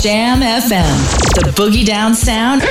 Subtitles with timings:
[0.00, 2.62] Jam FM, the boogie down sound.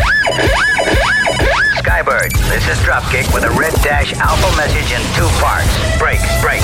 [1.76, 5.68] Skybird, this is Dropkick with a red dash alpha message in two parts.
[6.00, 6.62] Break, break.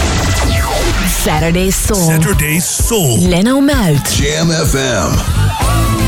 [1.08, 1.98] Saturday Soul.
[1.98, 3.18] Saturday Soul.
[3.20, 4.06] Leno Muit.
[4.16, 6.03] Jam FM.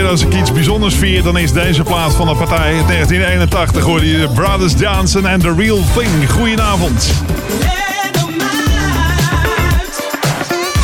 [0.00, 2.72] Als ik iets bijzonders vier, dan is deze plaat van de partij.
[2.86, 6.30] 1981 hoorde je Brothers Johnson and The Real Thing.
[6.30, 7.12] Goedenavond.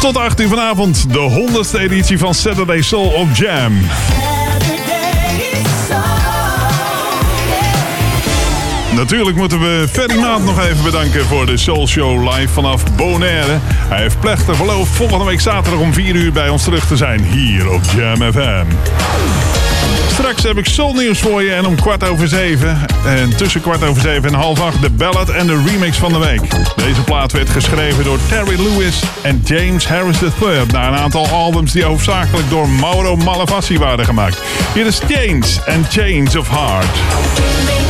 [0.01, 3.73] Tot 8 uur vanavond, de 100ste editie van Saturday Soul op Jam.
[9.09, 13.59] Natuurlijk moeten we Ferry Maat nog even bedanken voor de Soul Show live vanaf Bonaire.
[13.63, 17.25] Hij heeft plechtig beloofd volgende week zaterdag om 4 uur bij ons terug te zijn
[17.25, 18.65] hier op Jam FM.
[20.13, 23.85] Straks heb ik Soul nieuws voor je en om kwart over zeven en tussen kwart
[23.85, 26.51] over zeven en half acht de ballad en de remix van de week.
[26.77, 31.73] Deze plaat werd geschreven door Terry Lewis en James Harris III na een aantal albums
[31.73, 34.43] die hoofdzakelijk door Mauro Malavasi waren gemaakt.
[34.75, 37.88] Hier is Chains and Chains of Heart.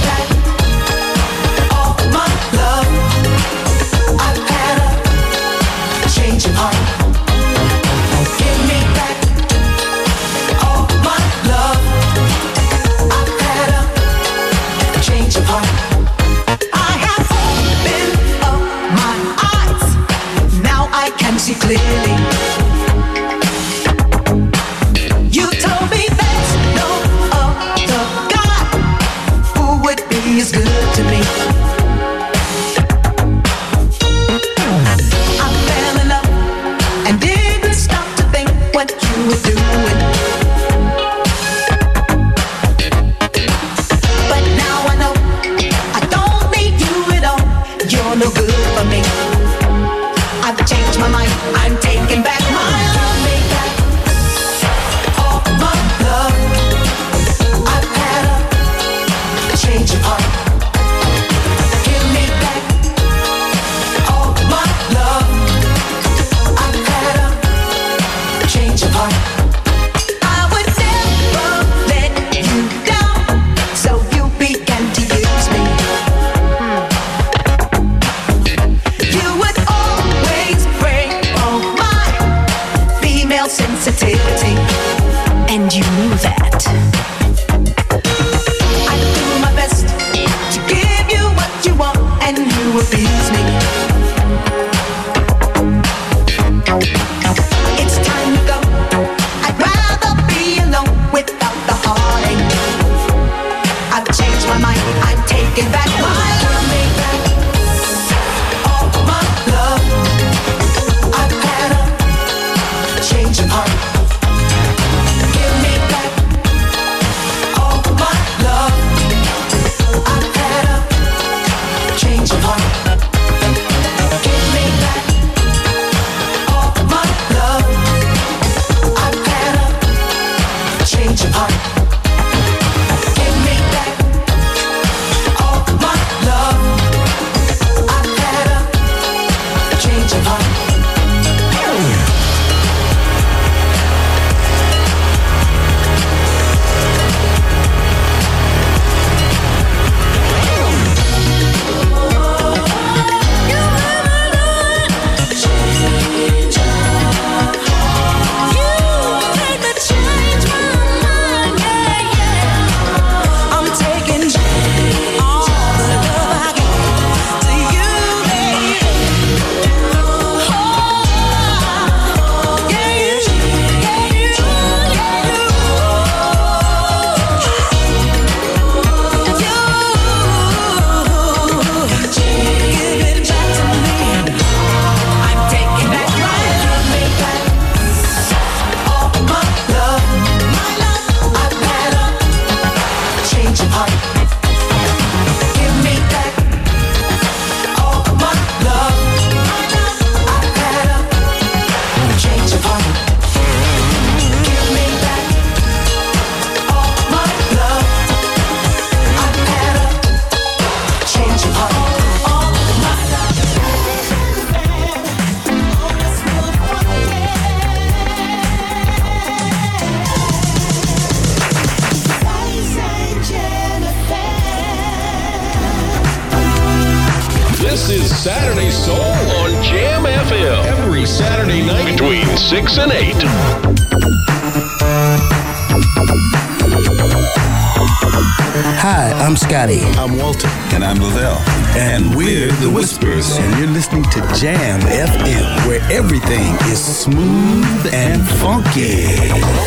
[246.99, 249.58] Smooth and funky.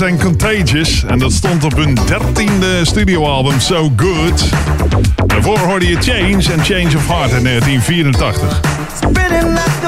[0.00, 1.04] En Contagious.
[1.08, 4.44] En dat stond op hun dertiende studioalbum So Good.
[5.26, 8.60] Daarvoor hoorde je Change en Change of Heart in 1984.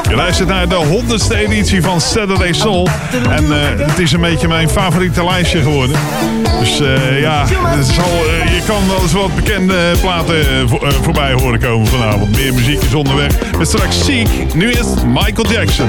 [0.09, 2.89] Je luistert naar de honderdste editie van Saturday Soul.
[3.31, 5.97] En eh, het is een beetje mijn favoriete lijstje geworden.
[6.61, 11.87] Dus eh, ja, eh, je kan wel eens wat bekende platen vo- voorbij horen komen
[11.87, 12.37] vanavond.
[12.37, 13.33] Meer muziek is onderweg.
[13.59, 14.55] Met straks Ziek.
[14.55, 15.89] Nu is Michael Jackson.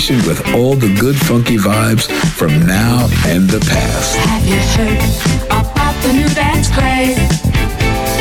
[0.00, 4.16] station with all the good funky vibes from now and the past.
[4.16, 4.98] Have you heard
[5.46, 7.18] about the new dance craze?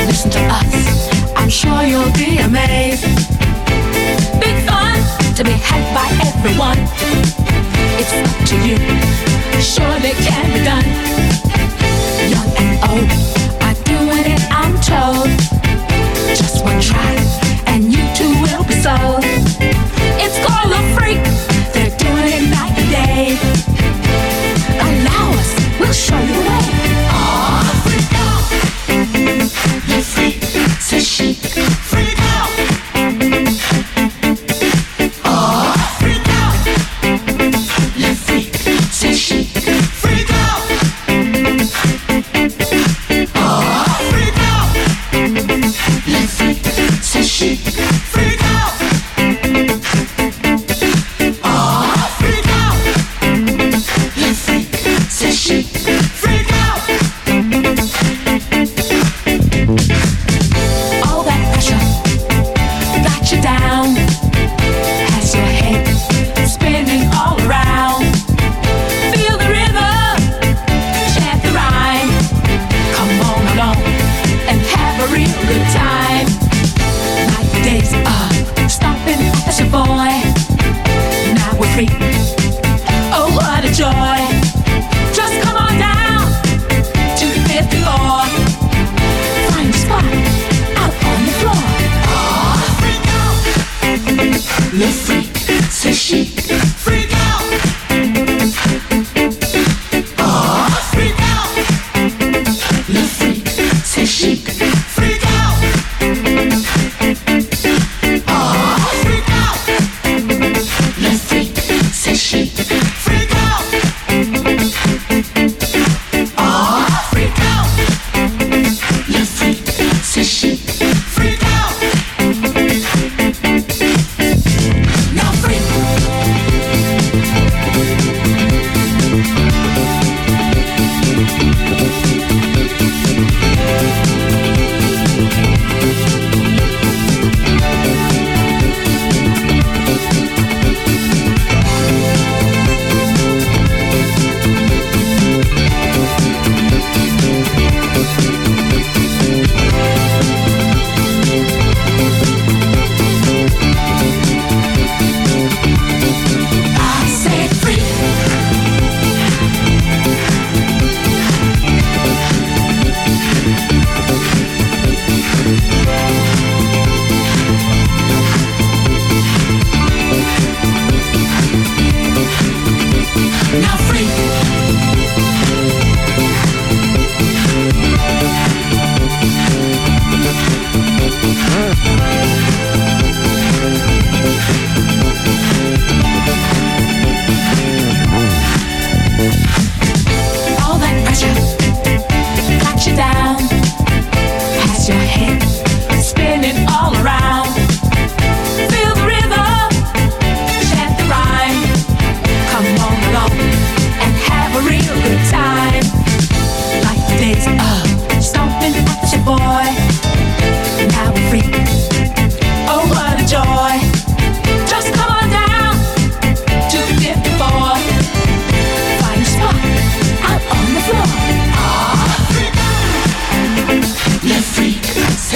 [0.06, 3.06] Listen to us, I'm sure you'll be amazed.
[4.42, 5.00] Big fun
[5.36, 6.80] to be had by everyone.
[7.98, 8.78] It's up to you,
[9.62, 11.09] surely can be done.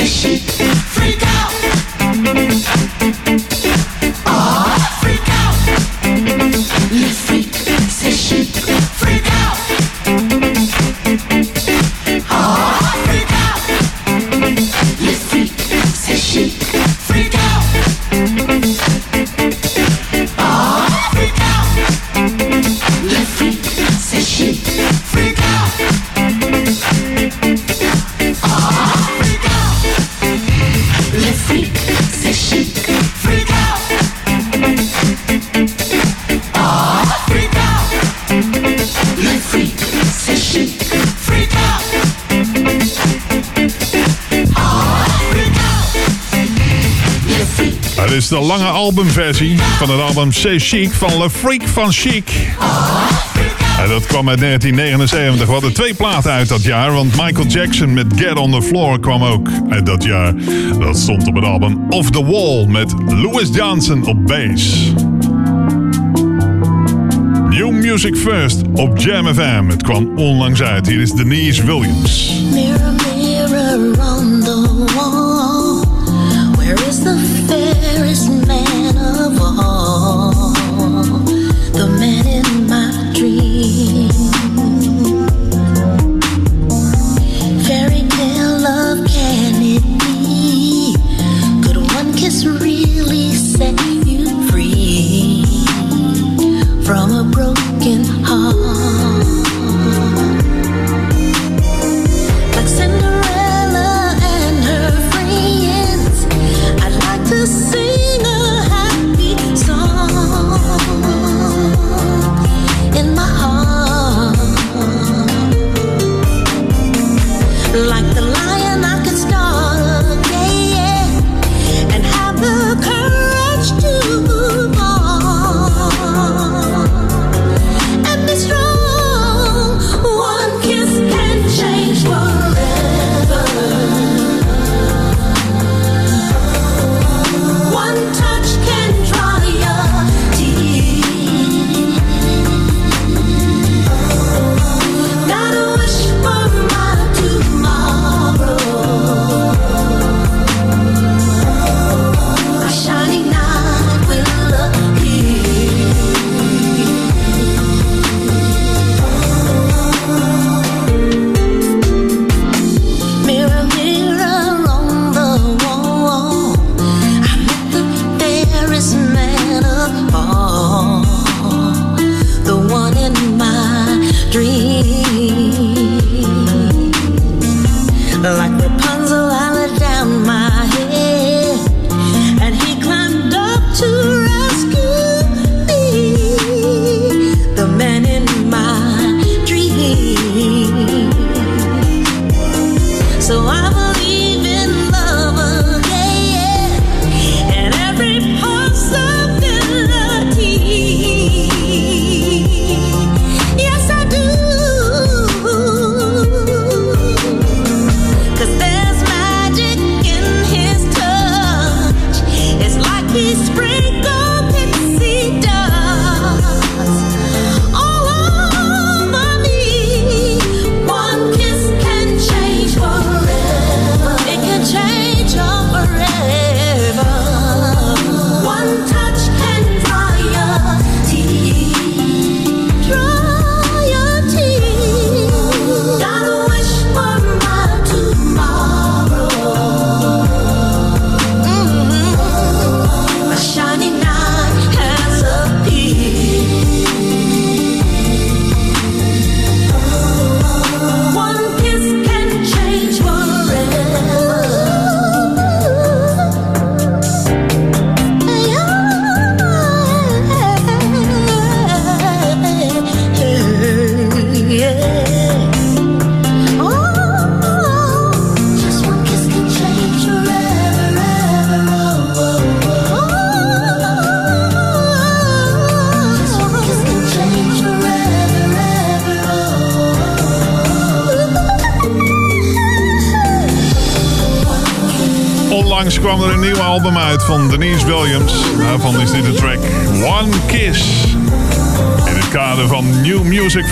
[0.06, 0.83] She
[48.44, 52.32] lange albumversie van het album C'est Chic van Le Freak van Chic.
[53.80, 55.46] En dat kwam uit 1979.
[55.46, 59.00] We hadden twee platen uit dat jaar, want Michael Jackson met Get on the Floor
[59.00, 60.34] kwam ook uit dat jaar.
[60.80, 64.92] Dat stond op het album Off the Wall met Louis Johnson op bass.
[67.50, 69.68] New Music First op Jam FM.
[69.68, 70.88] Het kwam onlangs uit.
[70.88, 72.42] Hier is Denise Williams.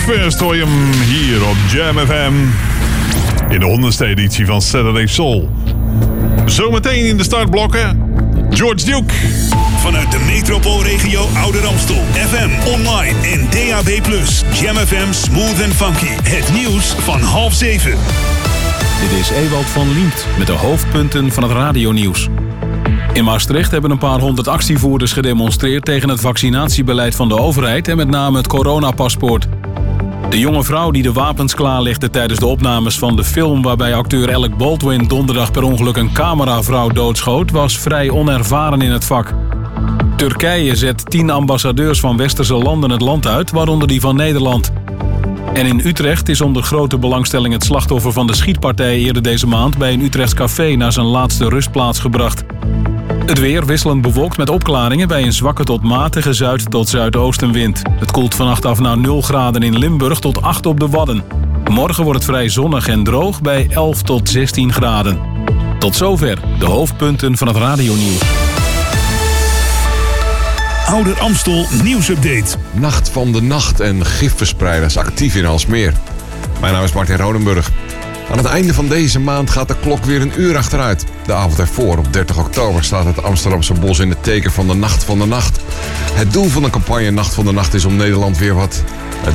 [0.06, 2.32] First hoor je hem hier op Jam FM.
[3.52, 5.50] In de honderdste editie van Saturday Soul.
[6.46, 8.12] Zometeen in de startblokken
[8.50, 9.14] George Duke.
[9.76, 12.02] Vanuit de metropoolregio Ouder Amstel.
[12.12, 13.88] FM, online en DAB+.
[14.60, 16.30] Jam FM Smooth and Funky.
[16.30, 17.94] Het nieuws van half zeven.
[19.00, 22.28] Dit is Ewald van Liemt met de hoofdpunten van het radionieuws.
[23.12, 27.96] In Maastricht hebben een paar honderd actievoerders gedemonstreerd tegen het vaccinatiebeleid van de overheid en
[27.96, 29.48] met name het coronapaspoort.
[30.32, 34.34] De jonge vrouw die de wapens klaarlegde tijdens de opnames van de film waarbij acteur
[34.34, 39.34] Alec Baldwin donderdag per ongeluk een cameravrouw doodschoot, was vrij onervaren in het vak.
[40.16, 44.72] Turkije zet tien ambassadeurs van westerse landen het land uit, waaronder die van Nederland.
[45.54, 49.78] En in Utrecht is onder grote belangstelling het slachtoffer van de schietpartij eerder deze maand
[49.78, 52.44] bij een Utrechts café naar zijn laatste rustplaats gebracht.
[53.26, 57.82] Het weer wisselend bewolkt met opklaringen bij een zwakke tot matige zuid- tot zuidoostenwind.
[57.98, 61.22] Het koelt vannacht af naar 0 graden in Limburg tot 8 op de Wadden.
[61.70, 65.20] Morgen wordt het vrij zonnig en droog bij 11 tot 16 graden.
[65.78, 68.20] Tot zover de hoofdpunten van het radionieuws.
[70.86, 72.56] Ouder Amstel nieuwsupdate.
[72.72, 75.92] Nacht van de Nacht en gifverspreiders actief in Alsmeer.
[76.60, 77.70] Mijn naam is Martin Rodenburg.
[78.30, 81.04] Aan het einde van deze maand gaat de klok weer een uur achteruit.
[81.26, 84.74] De avond ervoor, op 30 oktober, staat het Amsterdamse bos in het teken van de
[84.74, 85.60] Nacht van de Nacht.
[86.12, 88.82] Het doel van de campagne Nacht van de Nacht is om Nederland weer wat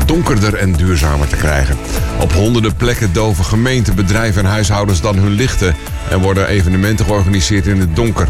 [0.06, 1.78] donkerder en duurzamer te krijgen.
[2.20, 5.76] Op honderden plekken doven gemeenten, bedrijven en huishoudens dan hun lichten
[6.10, 8.28] en worden evenementen georganiseerd in het donker.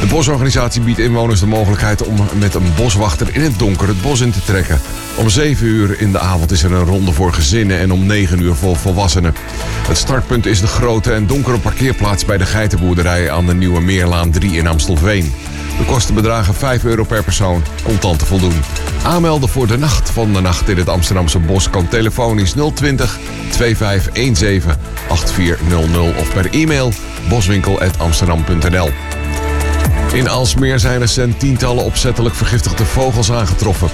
[0.00, 4.20] De bosorganisatie biedt inwoners de mogelijkheid om met een boswachter in het donker het bos
[4.20, 4.80] in te trekken.
[5.14, 8.40] Om 7 uur in de avond is er een ronde voor gezinnen en om 9
[8.40, 9.34] uur voor volwassenen.
[9.88, 14.30] Het startpunt is de grote en donkere parkeerplaats bij de geitenboerderij aan de Nieuwe Meerlaan
[14.30, 15.32] 3 in Amstelveen.
[15.78, 18.62] De kosten bedragen 5 euro per persoon, contant te voldoen.
[19.04, 23.18] Aanmelden voor de nacht van de nacht in het Amsterdamse bos kan telefonisch 020
[23.50, 24.72] 2517
[25.08, 26.92] 8400 of per e-mail
[27.28, 29.07] boswinkel.amsterdam.nl.
[30.12, 33.88] In Alsmeer zijn recent tientallen opzettelijk vergiftigde vogels aangetroffen.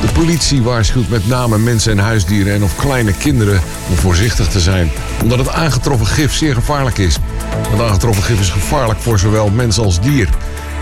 [0.00, 4.60] De politie waarschuwt met name mensen en huisdieren en of kleine kinderen om voorzichtig te
[4.60, 4.90] zijn,
[5.22, 7.18] omdat het aangetroffen gif zeer gevaarlijk is.
[7.70, 10.28] Het aangetroffen gif is gevaarlijk voor zowel mens als dier.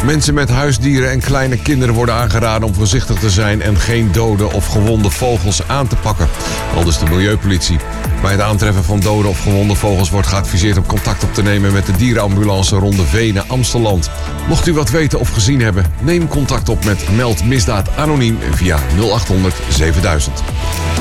[0.05, 4.53] Mensen met huisdieren en kleine kinderen worden aangeraden om voorzichtig te zijn en geen dode
[4.53, 6.29] of gewonde vogels aan te pakken.
[6.77, 7.79] Aldus de milieupolitie.
[8.23, 11.73] Bij het aantreffen van dode of gewonde vogels wordt geadviseerd om contact op te nemen
[11.73, 14.11] met de dierenambulance Ronde Venen Amsteland.
[14.49, 18.79] Mocht u wat weten of gezien hebben, neem contact op met Meld Misdaad Anoniem via
[18.99, 20.43] 0800 7000.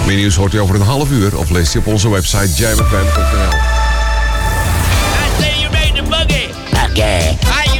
[0.05, 3.57] Meer nieuws hoort u over een half uur of leest u op onze website jamfm.nl.
[5.39, 6.49] say you to boogie?
[6.89, 7.74] Okay.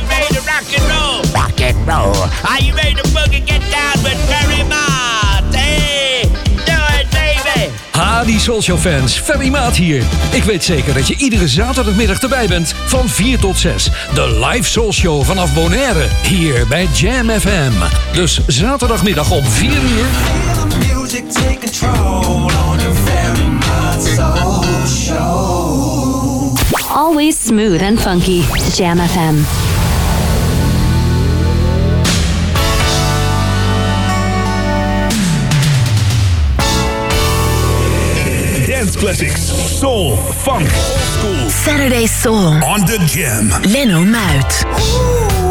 [0.56, 1.22] Rock and roll?
[1.34, 2.16] Rock and roll.
[2.48, 3.46] Are you ready to boogie?
[3.46, 5.54] Get down with Ferry Mott.
[5.54, 6.24] Hey,
[6.66, 7.72] do it, baby.
[7.92, 9.20] Ha, die Soulshow fans.
[9.20, 10.04] Ferry Maat hier.
[10.32, 13.90] Ik weet zeker dat je iedere zaterdagmiddag erbij bent van 4 tot 6.
[14.14, 16.08] De live Soulshow vanaf Bonaire.
[16.24, 17.72] Hier bij Jam FM.
[18.14, 20.06] Dus zaterdagmiddag om 4 uur.
[20.96, 26.58] Music take control on the very mind soul show.
[26.94, 28.42] Always smooth and funky.
[28.76, 29.65] Jam FM.
[38.96, 39.42] Dance classics,
[39.80, 41.50] soul, funk, old school.
[41.50, 42.64] Saturday Soul.
[42.64, 43.50] On the Jam.
[43.64, 45.45] Lenno Muit.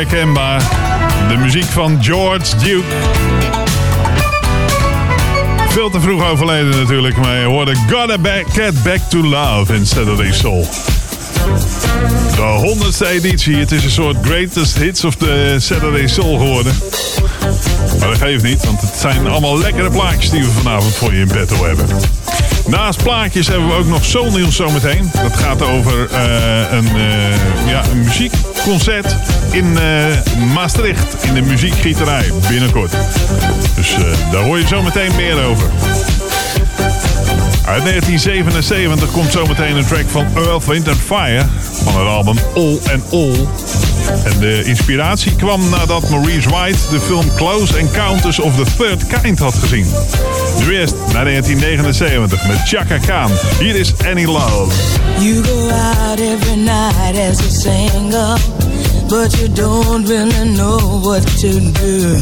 [0.00, 0.62] Herkenbaar.
[1.28, 2.84] De muziek van George Duke.
[5.68, 9.86] Veel te vroeg overleden natuurlijk, maar je hoorde Gotta back, Get Back to Love in
[9.86, 10.68] Saturday Soul.
[12.34, 13.56] De honderdste editie.
[13.56, 16.72] Het is een soort greatest hits of the Saturday Soul geworden.
[17.98, 21.20] Maar dat geeft niet, want het zijn allemaal lekkere plaatjes die we vanavond voor je
[21.20, 21.86] in petto hebben.
[22.66, 25.10] Naast plaatjes hebben we ook nog Soul Nieuws zometeen.
[25.22, 28.10] Dat gaat over eh, een, eh, ja, een
[28.66, 29.16] muziekconcert
[29.50, 31.24] in eh, Maastricht.
[31.24, 32.92] In de muziekgieterij binnenkort.
[33.74, 33.96] Dus
[34.32, 35.70] daar hoor je zometeen meer over.
[37.66, 41.44] Uit 1977 komt zometeen een track van Earth, Wind Fire
[41.84, 43.46] van het album All and All.
[44.24, 49.38] En de inspiratie kwam nadat Maurice White de film Close Encounters of the Third Kind
[49.38, 49.86] had gezien.
[50.58, 53.30] Nu eerst naar 1979 met Chaka Khan.
[53.58, 54.74] Hier is Any Love.
[55.18, 58.36] You go out every night as a single,
[59.08, 62.18] but you don't really know what to do.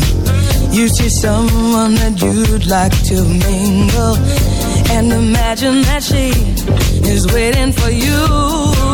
[0.70, 4.16] You see someone that you'd like to mingle,
[4.91, 6.32] and imagine that she
[7.11, 8.88] is waiting for you.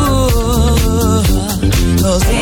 [2.05, 2.35] Cause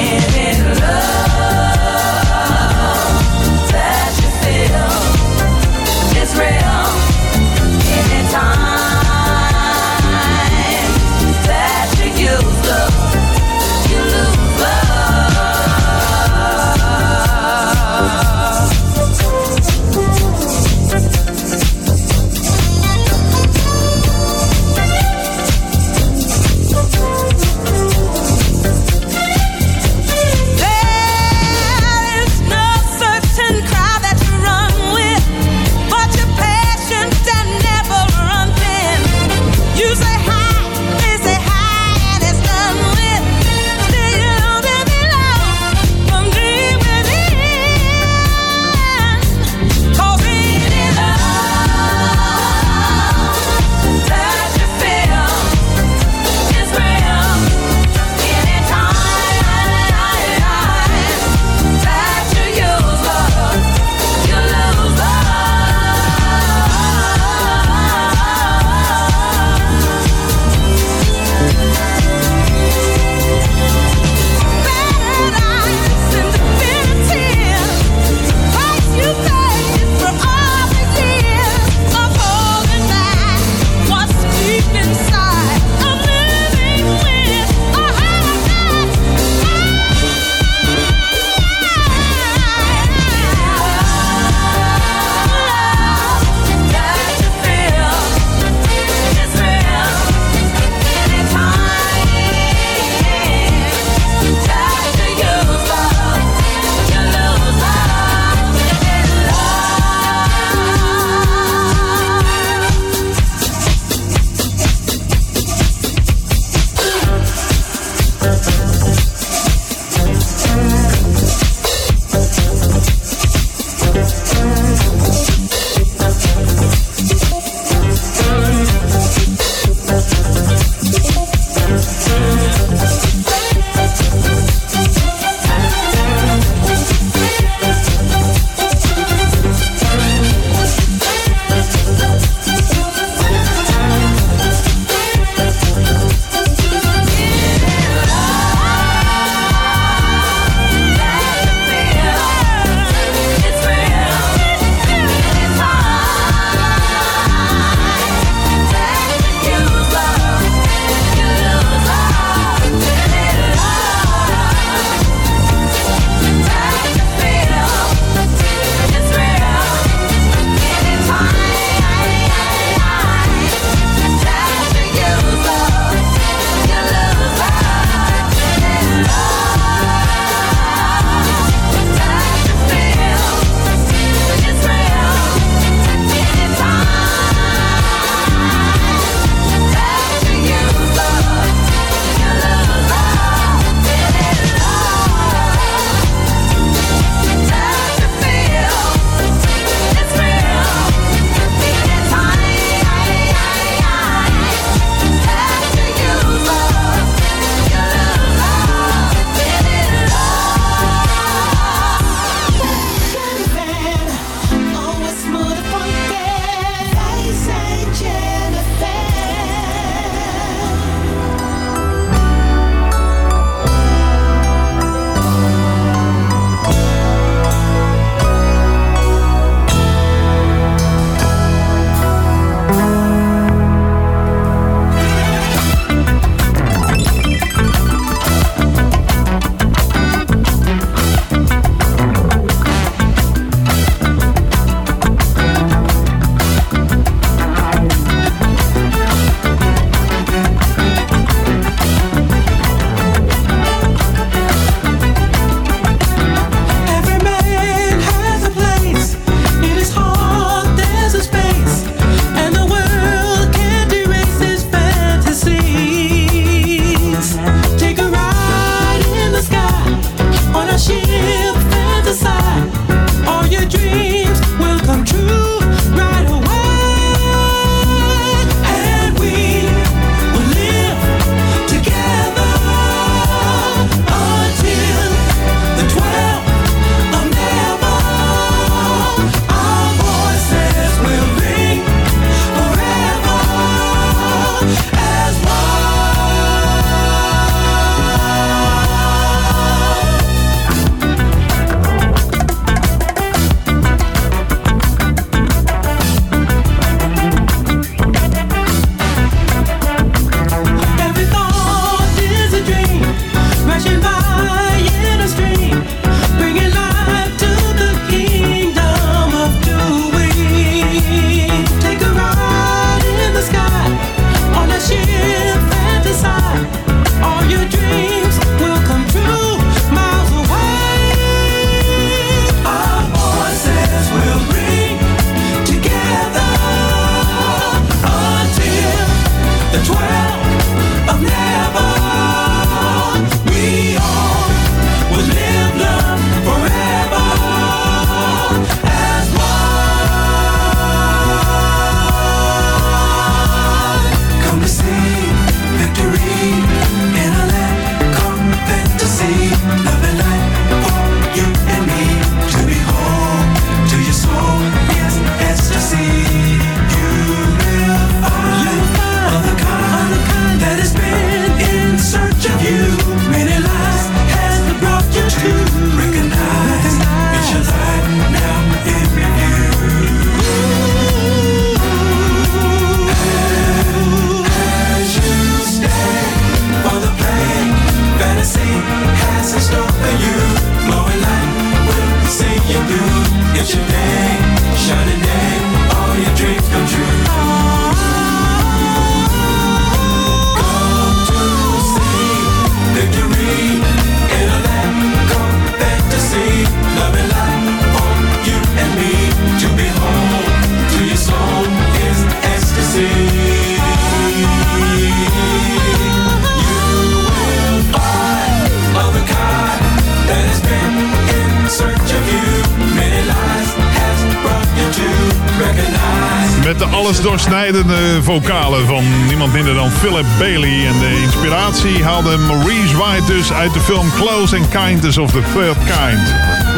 [427.13, 430.87] Met de alles doorsnijdende vocalen van niemand minder dan Philip Bailey.
[430.87, 435.77] En de inspiratie haalde Maurice White dus uit de film Close Encounters of the Third
[435.77, 436.27] Kind.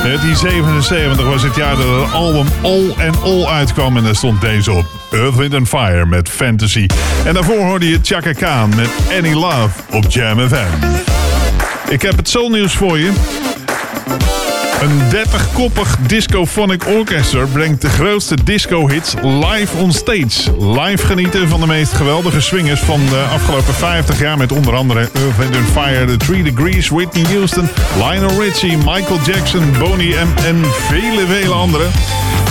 [0.04, 4.72] 1977 was het jaar dat het album All and All uitkwam en daar stond deze
[4.72, 4.86] op.
[5.12, 6.88] Earth, Wind and Fire met Fantasy.
[7.26, 10.86] En daarvoor hoorde je Chaka Khan met Any Love op Jam FM.
[11.90, 13.12] Ik heb het soulnieuws voor je.
[14.82, 20.58] Een 30-koppig discophonic orchestra brengt de grootste disco-hits live on stage.
[20.60, 24.38] Live genieten van de meest geweldige swingers van de afgelopen 50 jaar...
[24.38, 27.70] met onder andere Earth, and Fire, The Three Degrees, Whitney Houston...
[27.96, 31.92] Lionel Richie, Michael Jackson, Boney M en vele, vele anderen.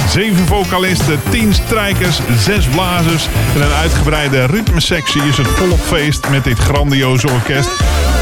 [0.09, 3.29] Zeven vocalisten, tien strijkers, zes blazers...
[3.55, 7.71] en een uitgebreide ritmesectie is het volop feest met dit grandioze orkest.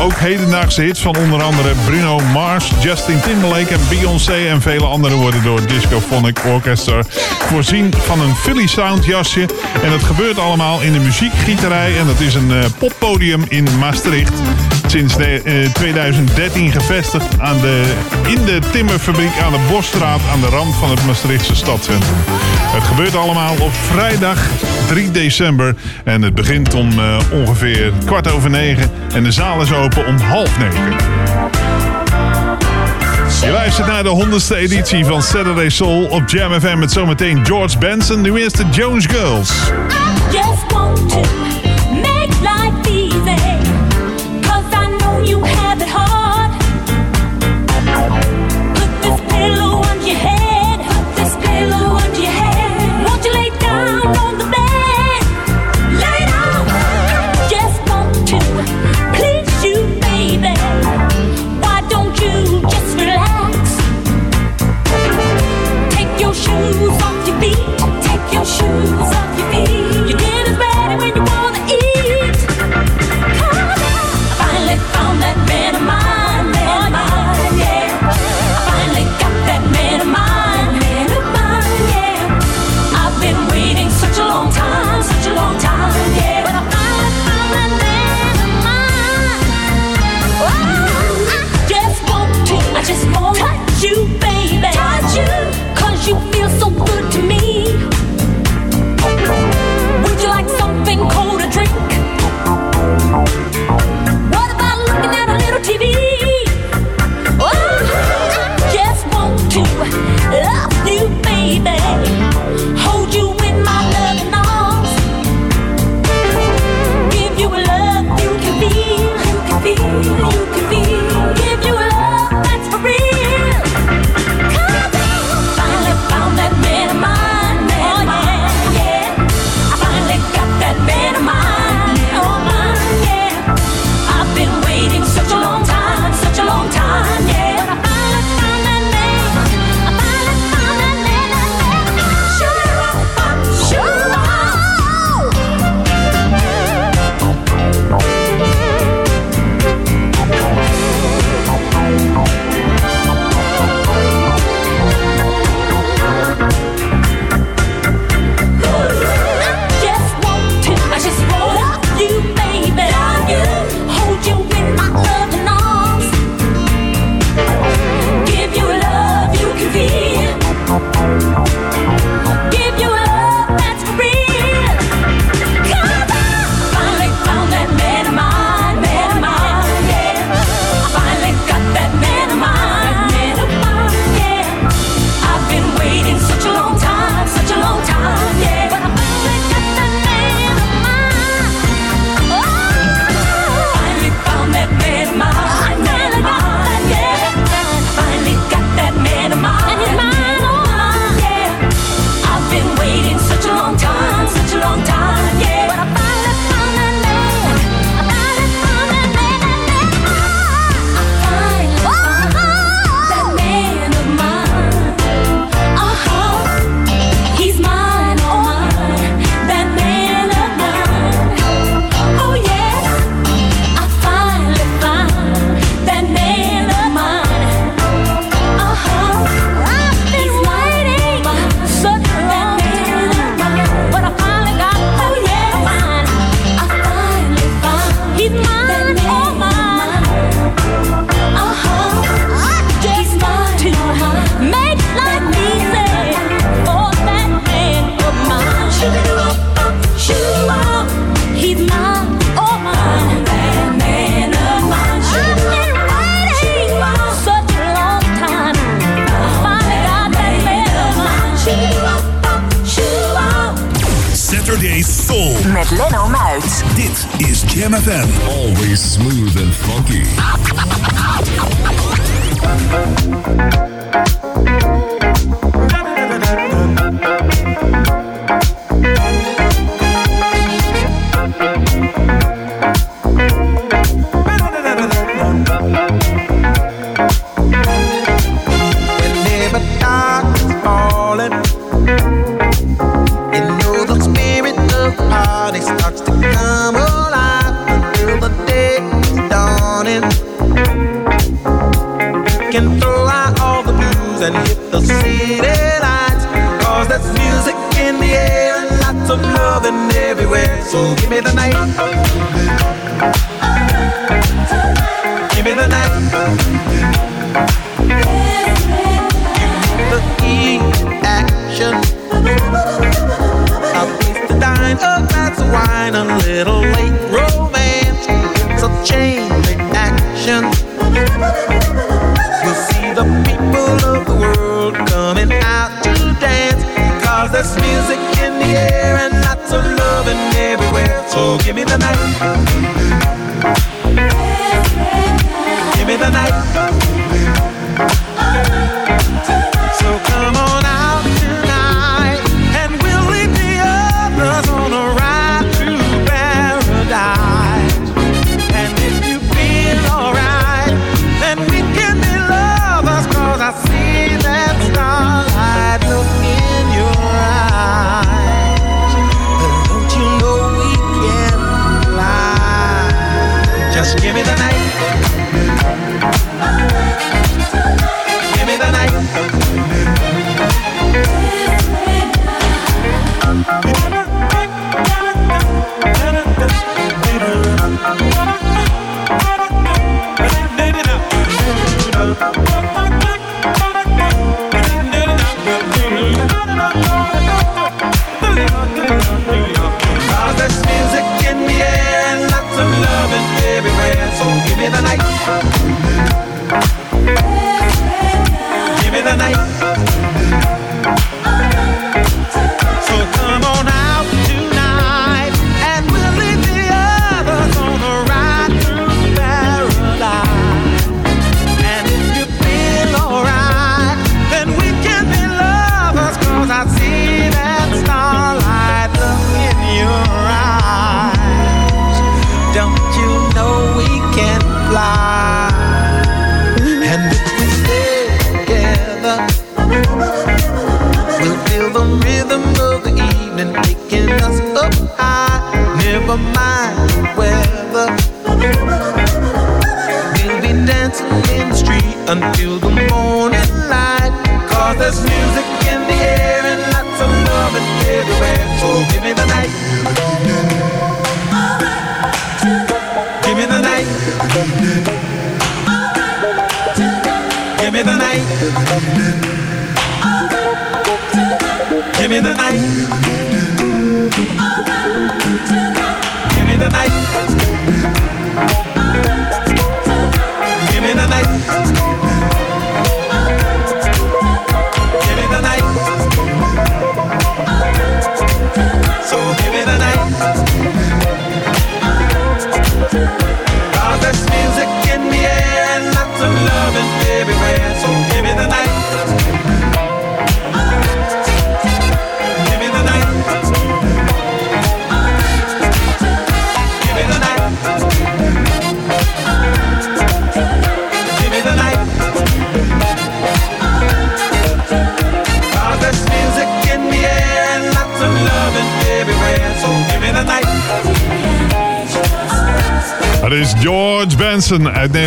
[0.01, 4.49] Ook hedendaagse hits van onder andere Bruno Mars, Justin Timberlake Beyoncé...
[4.49, 7.03] en vele anderen worden door Discophonic Orchestra
[7.38, 9.47] voorzien van een Philly Sound jasje.
[9.82, 14.32] En dat gebeurt allemaal in de muziekgieterij en dat is een eh, poppodium in Maastricht.
[14.86, 17.95] Sinds de, eh, 2013 gevestigd aan de,
[18.28, 22.16] in de timmerfabriek aan de Bosstraat aan de rand van het Maastrichtse stadscentrum.
[22.72, 24.47] Het gebeurt allemaal op vrijdag
[24.88, 29.72] 3 december en het begint om eh, ongeveer kwart over negen en de zaal is
[29.72, 31.62] open om half negen.
[33.45, 37.78] Je luistert naar de 100ste editie van Saturday Soul op Jam FM met zometeen George
[37.78, 38.20] Benson.
[38.20, 39.70] Nu eerst de Jones Girls.
[40.68, 41.20] want to
[42.01, 42.32] make
[44.74, 45.62] I know you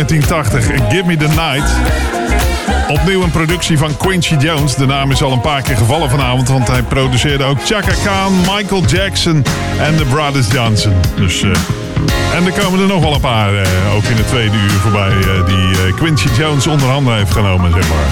[0.08, 1.70] 1980, Give Me The Night.
[2.88, 4.74] Opnieuw een productie van Quincy Jones.
[4.74, 8.40] De naam is al een paar keer gevallen vanavond, want hij produceerde ook Chaka Khan,
[8.40, 9.44] Michael Jackson
[9.78, 10.92] en The Brothers Johnson.
[11.16, 11.50] Dus, eh,
[12.34, 15.10] en er komen er nog wel een paar, eh, ook in het tweede uur voorbij,
[15.10, 18.06] eh, die Quincy Jones onderhanden heeft genomen, zeg maar.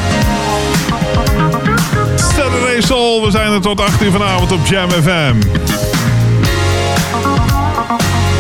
[2.15, 5.35] Saturday Soul, we zijn er tot 8 vanavond op Jam FM.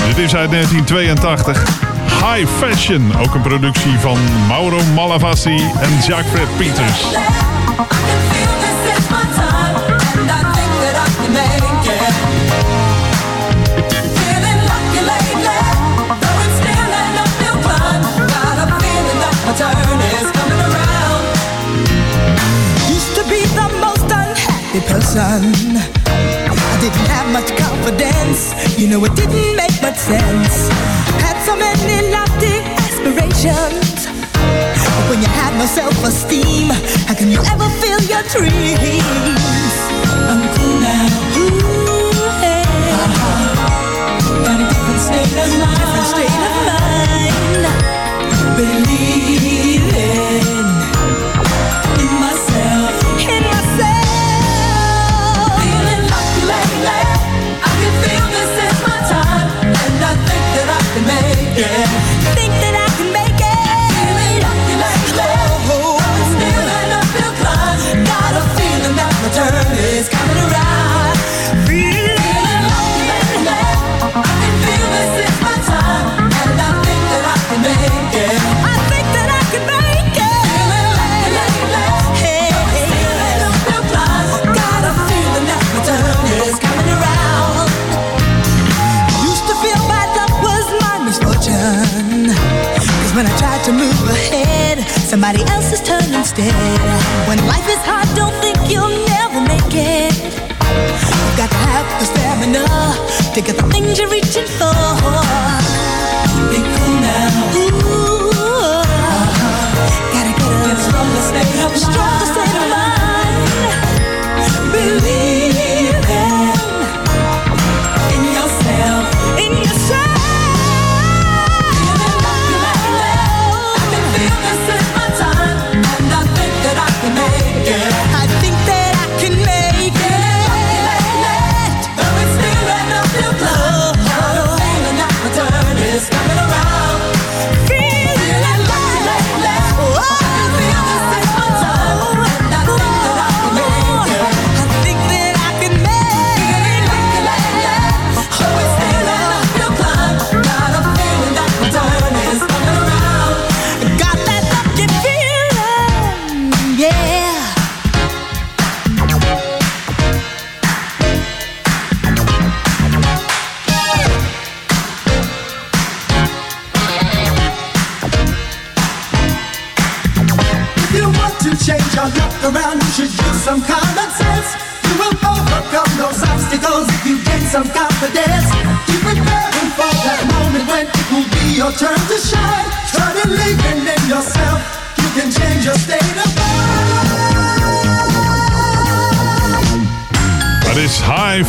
[0.07, 1.84] Dit is uit 1982.
[2.25, 3.17] High Fashion.
[3.17, 4.19] Ook een productie van
[4.49, 7.07] Mauro Malavasi en Jacques Peters.
[24.87, 25.65] person.
[27.85, 30.69] Confidence, you know it didn't make much sense.
[31.21, 34.07] Had so many lofty aspirations.
[34.33, 36.71] But when you have no self-esteem,
[37.05, 39.75] how can you ever feel your dreams?
[40.31, 41.09] I'm cool now.
[44.45, 45.77] Got a state of mind.
[45.77, 47.65] Different state of mind.
[48.57, 49.74] Believing
[61.57, 62.04] yeah.
[96.39, 97.29] Instead.
[97.29, 100.15] When life is hard, don't think you'll never make it.
[100.15, 102.65] You got to have the stamina
[103.35, 104.75] to get the things you're reaching for.
[106.51, 107.57] Be cool now.
[107.57, 108.83] Ooh,
[110.13, 111.93] gotta get a stronger state of mind.
[111.93, 112.14] Stronger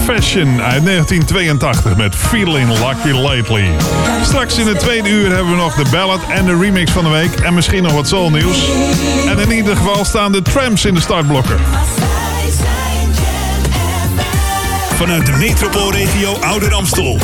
[0.06, 3.70] Fashion uit 1982 met Feeling Lucky Lately.
[4.24, 7.10] Straks in het tweede uur hebben we nog de ballad en de remix van de
[7.10, 7.32] week.
[7.36, 8.70] En misschien nog wat soulnieuws.
[9.28, 11.58] En in ieder geval staan de trams in de startblokken.
[14.95, 17.18] Vanuit de metropoolregio Ouder Amstel.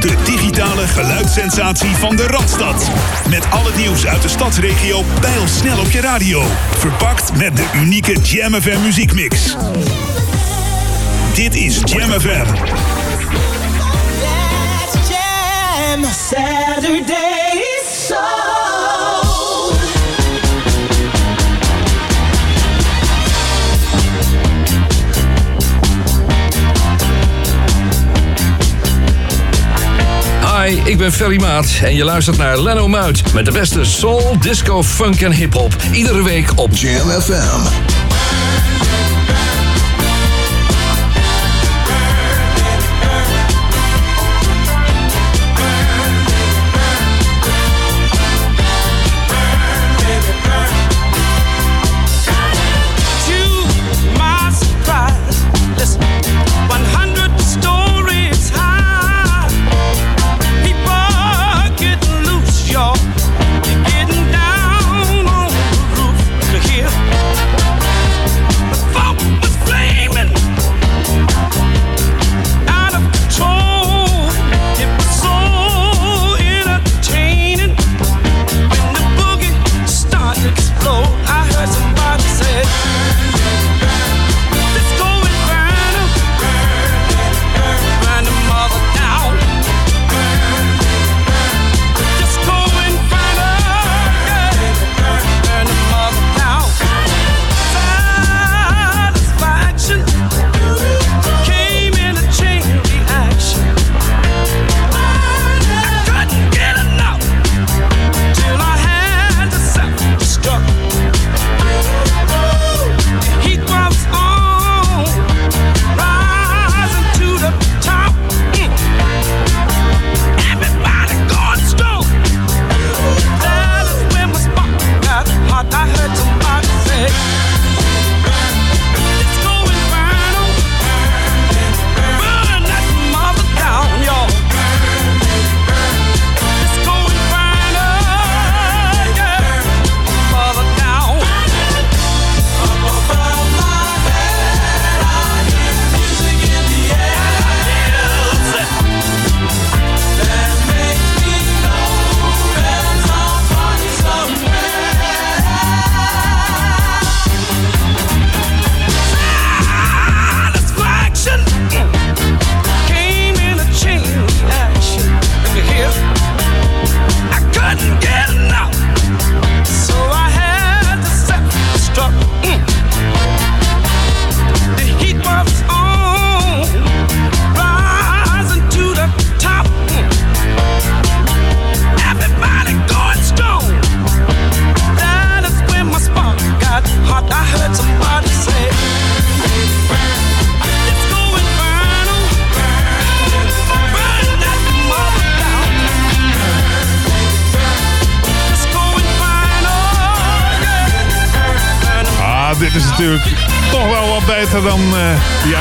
[0.00, 2.90] De digitale geluidssensatie van de Radstad.
[3.30, 5.04] Met al het nieuws uit de stadsregio
[5.46, 6.42] snel op je radio.
[6.78, 9.56] Verpakt met de unieke Jam FM muziekmix.
[11.94, 12.46] Jam FM.
[15.08, 16.04] jam.
[16.04, 18.18] Saturday soul.
[30.42, 34.36] Hi, ik ben Ferry Maat en je luistert naar Leno Muit met de beste soul,
[34.40, 35.76] disco, funk en hip-hop.
[35.92, 38.03] Iedere week op Jam FM.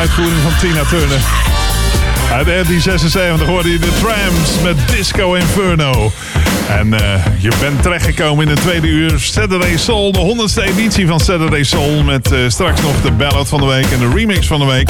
[0.03, 1.21] uitvoering van Tina Turner.
[2.31, 6.11] Uit 1976 hoorde je de Trams met Disco Inferno.
[6.69, 10.11] En eh, je bent terechtgekomen in de tweede uur Saturday Soul.
[10.11, 12.03] De honderdste editie van Saturday Soul.
[12.03, 14.89] Met eh, straks nog de ballad van de week en de remix van de week.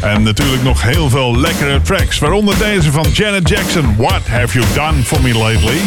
[0.00, 2.18] En natuurlijk nog heel veel lekkere tracks.
[2.18, 3.96] Waaronder deze van Janet Jackson.
[3.96, 5.80] What have you done for me lately?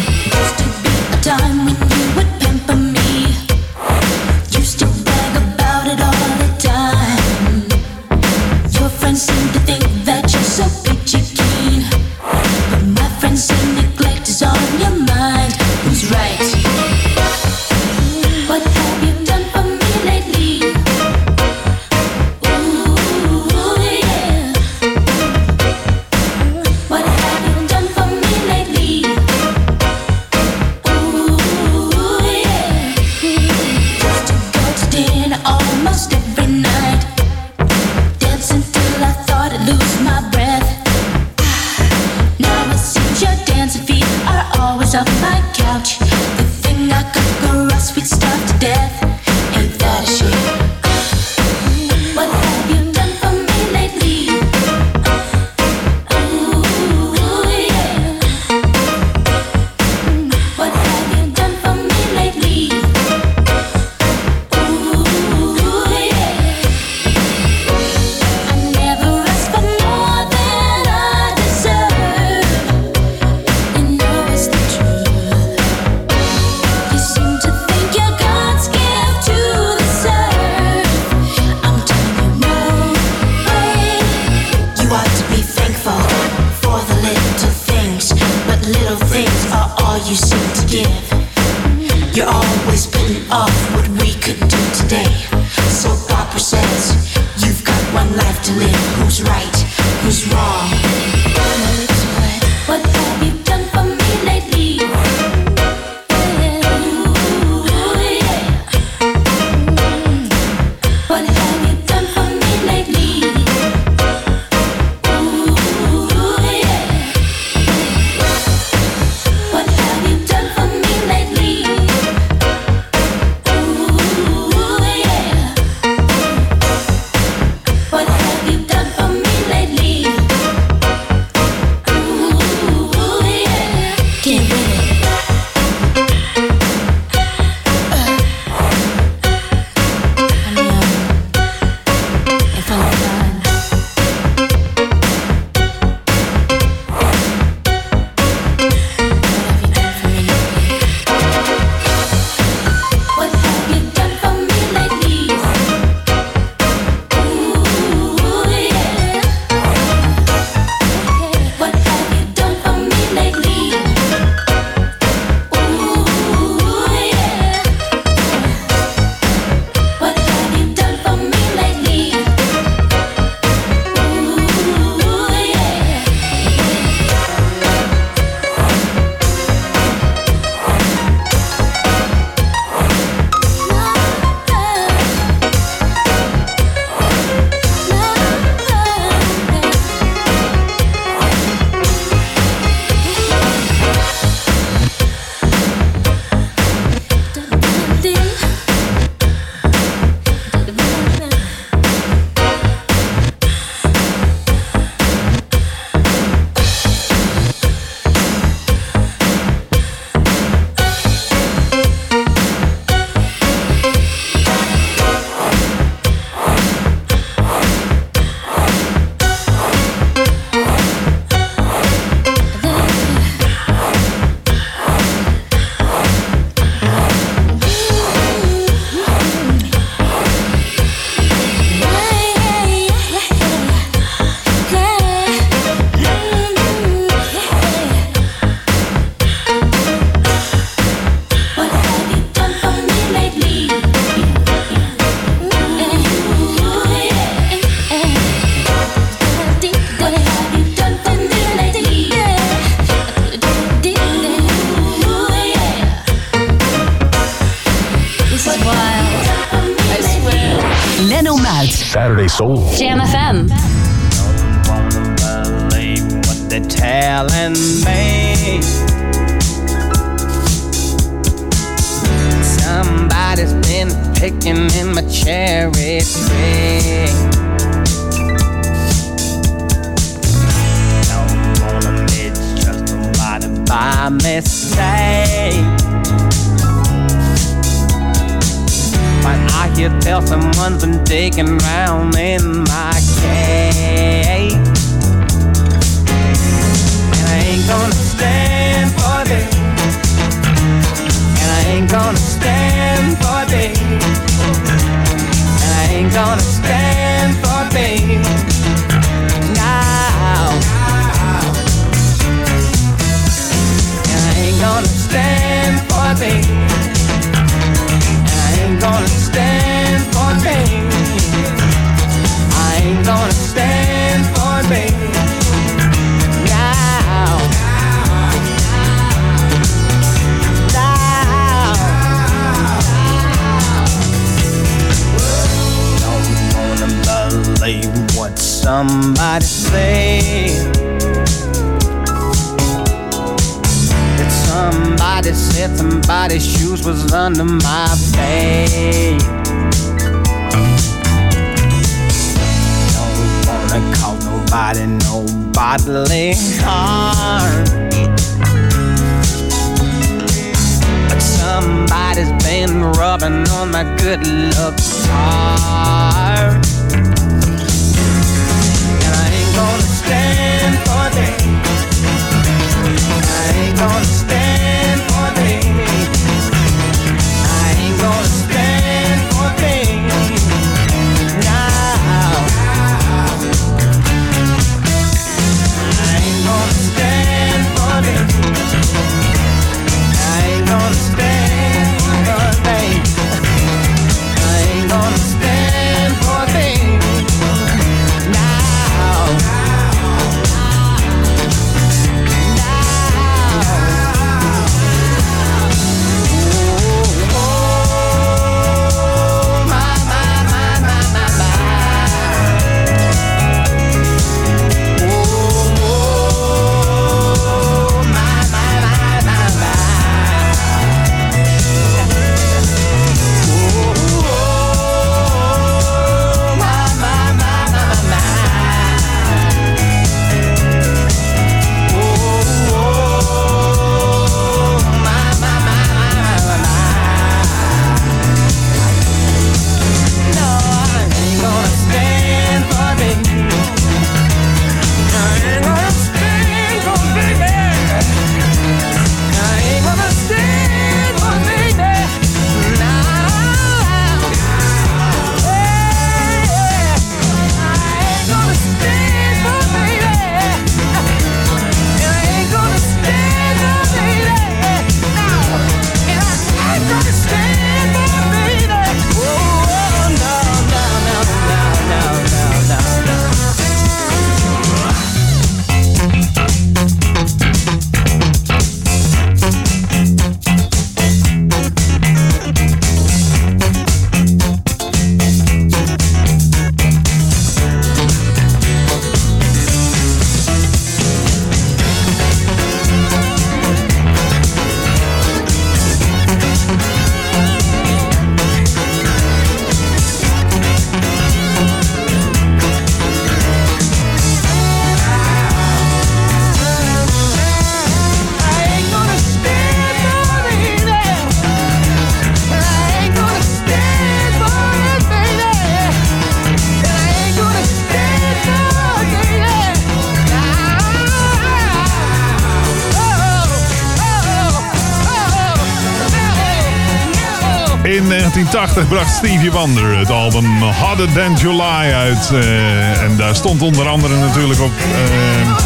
[528.73, 532.31] 1980 bracht Stevie Wonder het album Harder Than July uit.
[532.33, 535.59] eh, en daar stond onder andere natuurlijk op eh,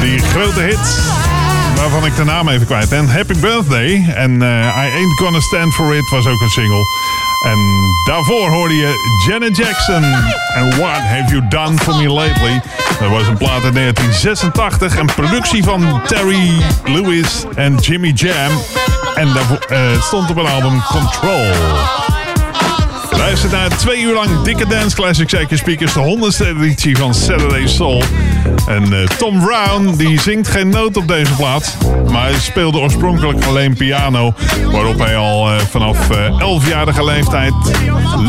[0.00, 1.02] die grote hit.
[1.76, 3.08] Waarvan ik de naam even kwijt ben.
[3.08, 4.12] Happy Birthday.
[4.14, 6.84] En eh, I Ain't Gonna Stand For It was ook een single.
[7.44, 7.58] En
[8.06, 10.02] daarvoor hoorde je Janet Jackson.
[10.54, 12.60] En What Have You Done For Me Lately.
[13.00, 14.98] Dat was een plaat uit 1986.
[14.98, 16.50] Een productie van Terry
[16.84, 18.52] Lewis en Jimmy Jam.
[19.14, 21.46] En daarvoor eh, stond op een album Control.
[23.14, 25.92] Wij luistert naar twee uur lang dikke dance classics uit speakers.
[25.92, 28.02] De 100ste editie van Saturday Soul.
[28.66, 31.76] En eh, Tom Brown die zingt geen noot op deze plaat.
[32.10, 34.34] Maar hij speelde oorspronkelijk alleen piano.
[34.72, 37.54] Waarop hij al eh, vanaf eh 11-jarige leeftijd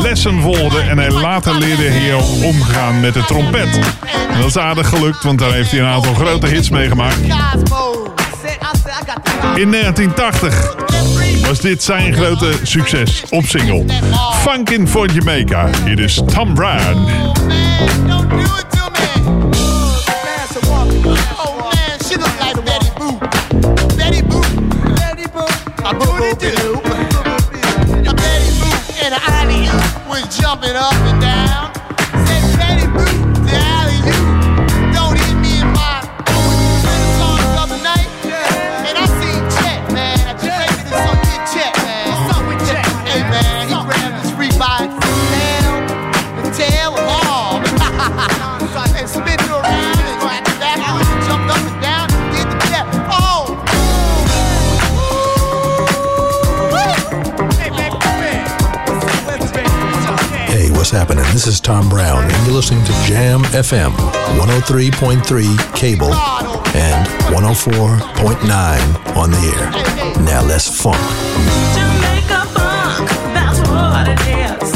[0.01, 0.79] lessen volgde.
[0.79, 3.79] En hij later leerde hier omgaan met de trompet.
[4.29, 7.19] En dat is aardig gelukt, want daar heeft hij een aantal grote hits meegemaakt.
[9.55, 10.74] In 1980
[11.47, 13.85] was dit zijn grote succes op single.
[14.31, 15.69] Funkin' for Jamaica.
[15.85, 17.07] Hier is Tom Brown.
[22.07, 22.95] She look like Betty
[60.95, 61.25] happening?
[61.33, 63.91] This is Tom Brown, and you're listening to Jam FM
[64.39, 66.13] 103.3 cable
[66.73, 67.05] and
[67.35, 69.71] 104.9 on the air.
[70.23, 70.95] Now let's funk.
[71.75, 74.21] Jamaica funk, that's what it
[74.63, 74.74] is.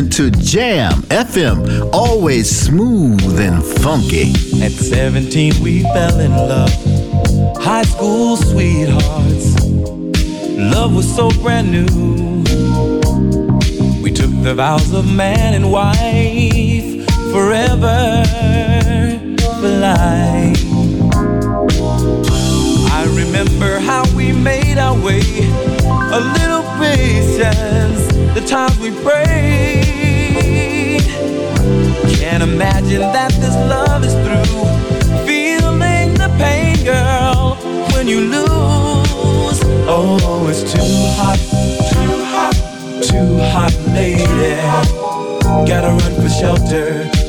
[0.00, 4.32] Listening to Jam FM, always smooth and funky.
[4.62, 6.72] At 17, we fell in love.
[7.56, 9.60] High school sweethearts.
[10.56, 12.42] Love was so brand new.
[14.02, 18.24] We took the vows of man and wife forever
[19.60, 20.64] for life.
[22.92, 25.22] I remember how we made our way.
[26.12, 26.59] A little
[27.00, 31.00] patience the times we prayed.
[32.18, 34.64] Can't imagine that this love is through.
[35.26, 37.56] Feeling the pain, girl,
[37.92, 39.60] when you lose.
[39.92, 41.38] Oh, it's too hot,
[41.90, 42.56] too hot,
[43.10, 44.54] too hot, lady.
[45.70, 46.86] Gotta run for shelter,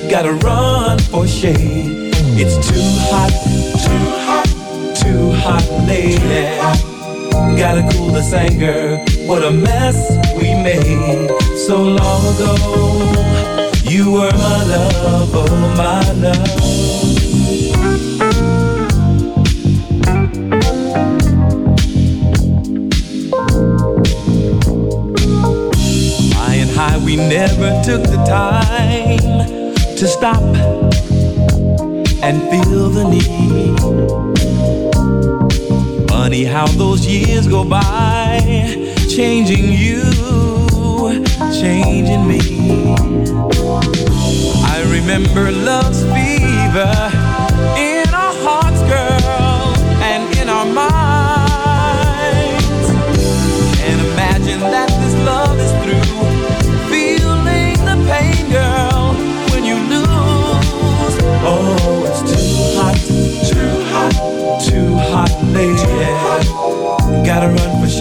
[0.10, 2.12] gotta run for shade.
[2.42, 3.34] It's too hot,
[3.86, 4.48] too hot,
[5.02, 6.91] too hot, lady.
[7.58, 8.98] Gotta cool this anger.
[9.28, 9.98] What a mess
[10.36, 11.30] we made
[11.68, 12.56] so long ago.
[13.84, 16.72] You were my love, oh my love.
[26.34, 30.42] High and high, we never took the time to stop
[32.24, 34.21] and feel the need.
[36.32, 38.40] Funny how those years go by,
[39.10, 40.02] changing you,
[41.60, 42.40] changing me.
[44.64, 47.21] I remember love's fever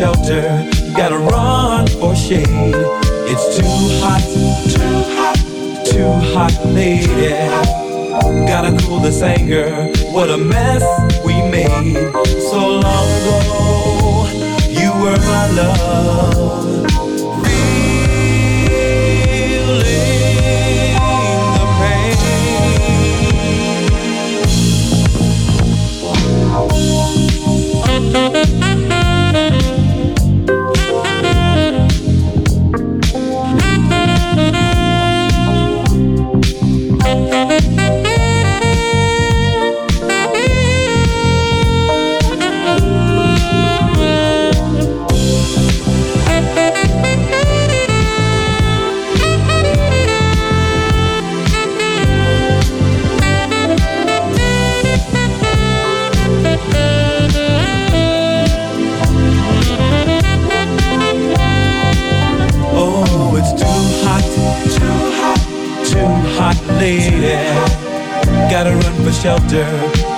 [0.00, 0.66] shelter,
[0.96, 2.46] gotta run for shade.
[3.28, 4.22] It's too hot,
[4.72, 5.36] too hot,
[5.84, 7.28] too hot, lady.
[8.48, 9.68] Gotta cool this anger.
[10.10, 10.82] What a mess
[11.22, 12.10] we made
[12.50, 14.26] so long ago.
[14.70, 16.89] You were my love.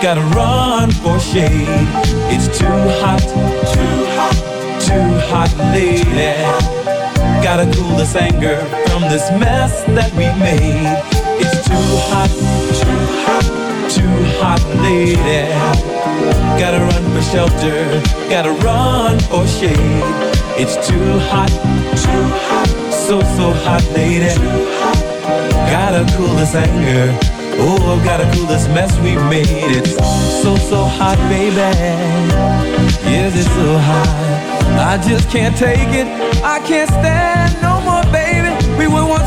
[0.03, 1.87] Gotta run for shade.
[2.35, 2.67] It's too
[2.99, 4.35] hot, too hot,
[4.83, 6.35] too hot, lady.
[7.41, 8.57] Gotta cool this anger
[8.89, 10.99] from this mess that we made.
[11.39, 12.31] It's too hot,
[12.83, 13.47] too hot,
[13.89, 15.47] too hot, lady.
[16.59, 19.79] Gotta run for shelter, gotta run for shade.
[20.59, 21.51] It's too hot,
[22.03, 24.35] too hot, so so hot, lady.
[25.71, 27.42] Gotta cool this anger.
[27.65, 29.47] Oh, I've gotta cool this mess we made.
[29.47, 29.95] It's
[30.43, 31.55] so so hot, baby.
[33.07, 34.43] Yes, it's so hot.
[34.83, 36.09] I just can't take it.
[36.43, 38.51] I can't stand no more, baby.
[38.77, 39.22] We were once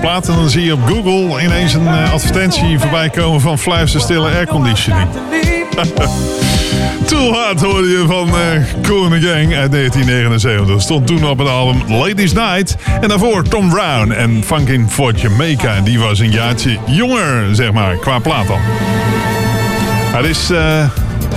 [0.00, 4.30] plaat en dan zie je op Google ineens een eh, advertentie voorbij komen van fluisterstille
[4.30, 5.08] airconditioning.
[7.06, 8.28] Too Hard hoorde je van
[9.10, 10.82] the Gang uit 1979.
[10.82, 12.76] Stond toen op het album Ladies Night.
[13.00, 15.80] En daarvoor Tom Brown en Funkin' for Jamaica.
[15.80, 18.60] Die was een jaartje jonger, zeg maar, qua plaat dan.
[20.12, 20.84] Het is eh,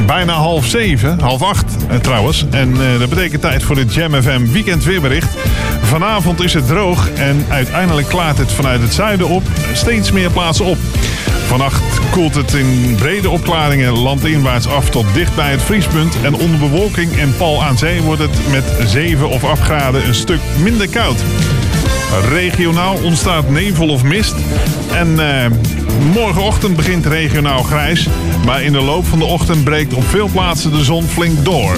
[0.05, 2.45] bijna half zeven, half acht eh, trouwens.
[2.49, 5.37] En eh, dat betekent tijd voor het Jam FM weekend weerbericht.
[5.81, 9.43] Vanavond is het droog en uiteindelijk klaart het vanuit het zuiden op.
[9.73, 10.77] Steeds meer plaatsen op.
[11.45, 16.15] Vannacht koelt het in brede opklaringen landinwaarts af tot dicht bij het vriespunt.
[16.23, 20.15] En onder bewolking en pal aan zee wordt het met 7 of 8 graden een
[20.15, 21.23] stuk minder koud.
[22.29, 24.35] Regionaal ontstaat nevel of mist.
[24.91, 25.51] En eh,
[26.13, 28.07] morgenochtend begint regionaal grijs.
[28.45, 31.75] Maar in de loop van de ochtend breekt op veel plaatsen de zon flink door.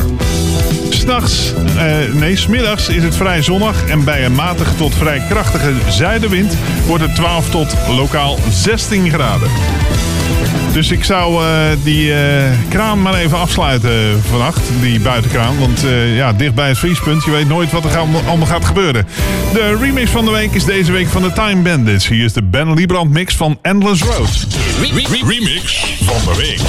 [0.89, 3.87] S'nachts, eh, nee, smiddags is het vrij zonnig.
[3.87, 6.53] En bij een matige tot vrij krachtige zuidenwind
[6.87, 9.49] wordt het 12 tot lokaal 16 graden.
[10.75, 15.59] Dus ik zou eh, die eh, kraan maar even afsluiten vannacht, die buitenkraan.
[15.59, 19.07] Want eh, ja, dicht bij het vriespunt, je weet nooit wat er allemaal gaat gebeuren.
[19.53, 22.07] De remix van de week is deze week van de Time Bandits.
[22.07, 24.47] Hier is de Ben Liebrand mix van Endless Road.
[25.25, 26.61] remix van de week.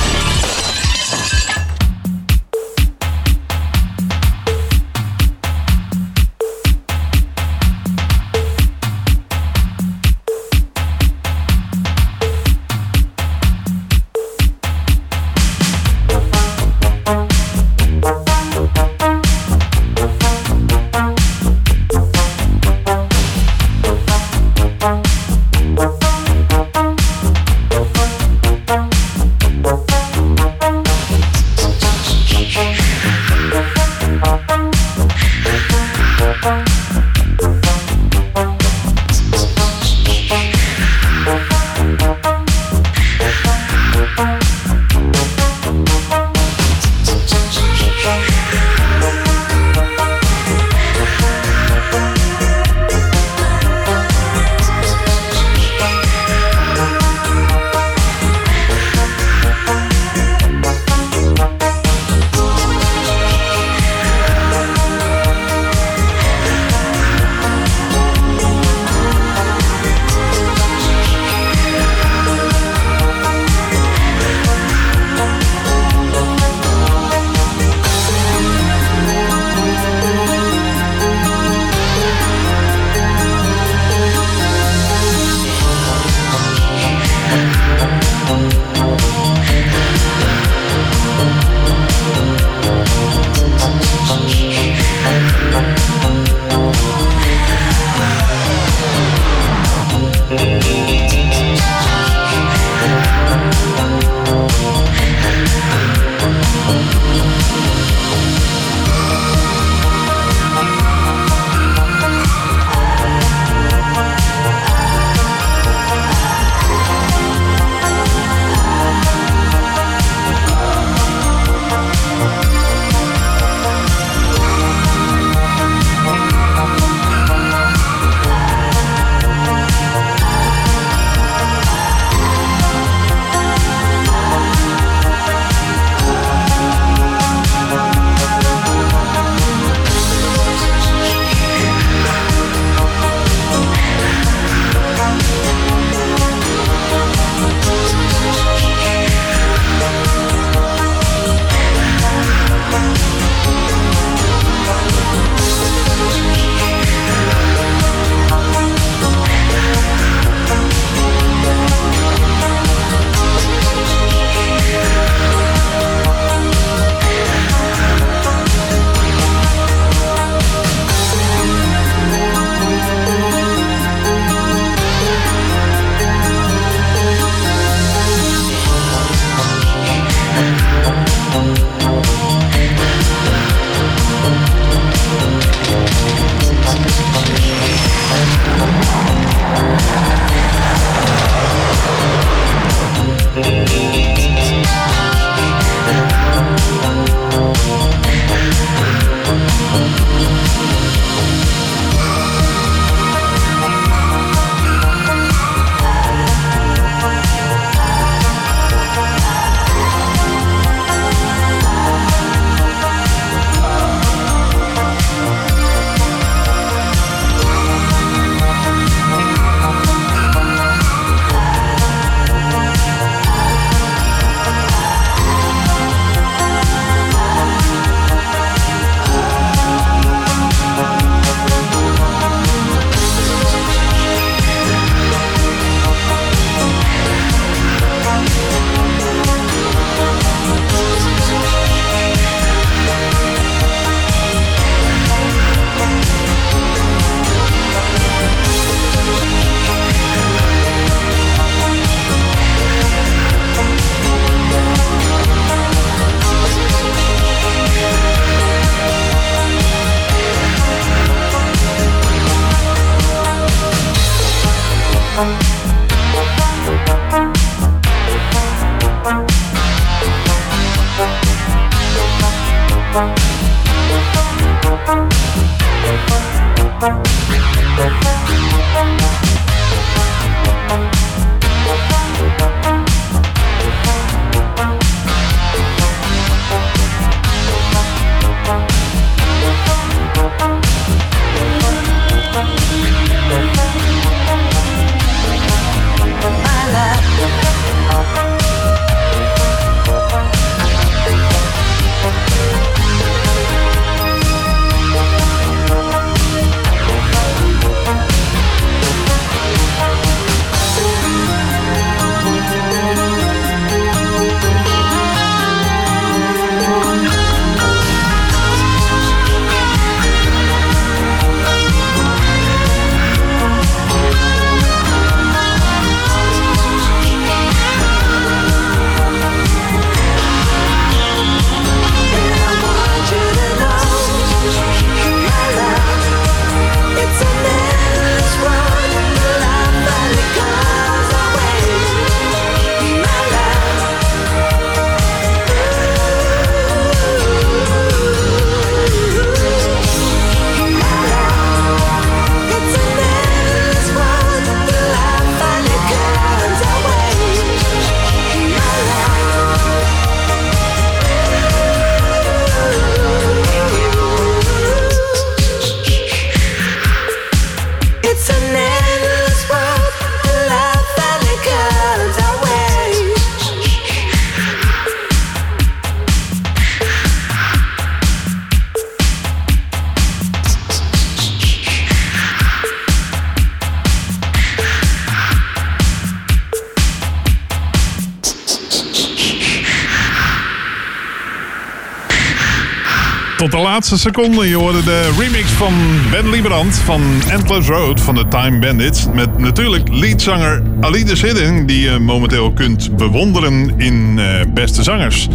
[393.90, 394.48] Laatste seconde.
[394.48, 395.74] Je hoorde de remix van
[396.10, 399.06] Ben Liebrand van Endless Road van de Time Bandits.
[399.14, 405.28] Met natuurlijk leadzanger Ali de Sidding, die je momenteel kunt bewonderen in eh, Beste Zangers.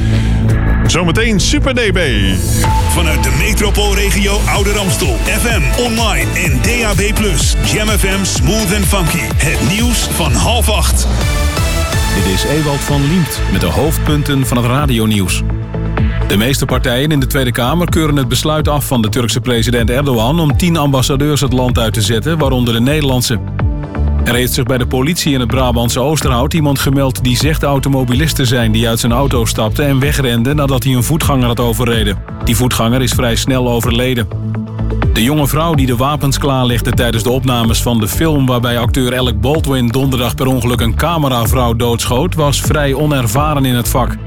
[0.88, 2.00] Zometeen Super DB.
[2.90, 5.18] Vanuit de metropoolregio Ouder Amstel.
[5.26, 7.16] FM, online en DAB+.
[7.74, 9.24] Jam FM Smooth and Funky.
[9.36, 11.08] Het nieuws van half acht.
[12.16, 15.44] Dit is Ewald van Liemt met de hoofdpunten van het radionieuws.
[16.32, 19.90] De meeste partijen in de Tweede Kamer keuren het besluit af van de Turkse president
[19.90, 23.40] Erdogan om tien ambassadeurs het land uit te zetten, waaronder de Nederlandse.
[24.24, 28.36] Er heeft zich bij de politie in het Brabantse Oosterhout iemand gemeld die zegt automobilist
[28.36, 32.18] te zijn die uit zijn auto stapte en wegrende nadat hij een voetganger had overreden.
[32.44, 34.28] Die voetganger is vrij snel overleden.
[35.14, 39.18] De jonge vrouw die de wapens klaarlegde tijdens de opnames van de film waarbij acteur
[39.18, 44.18] Alec Baldwin donderdag per ongeluk een cameravrouw doodschoot, was vrij onervaren in het vak.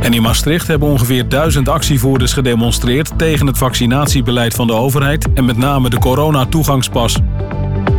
[0.00, 5.44] En in Maastricht hebben ongeveer duizend actievoerders gedemonstreerd tegen het vaccinatiebeleid van de overheid en
[5.44, 7.16] met name de corona-toegangspas.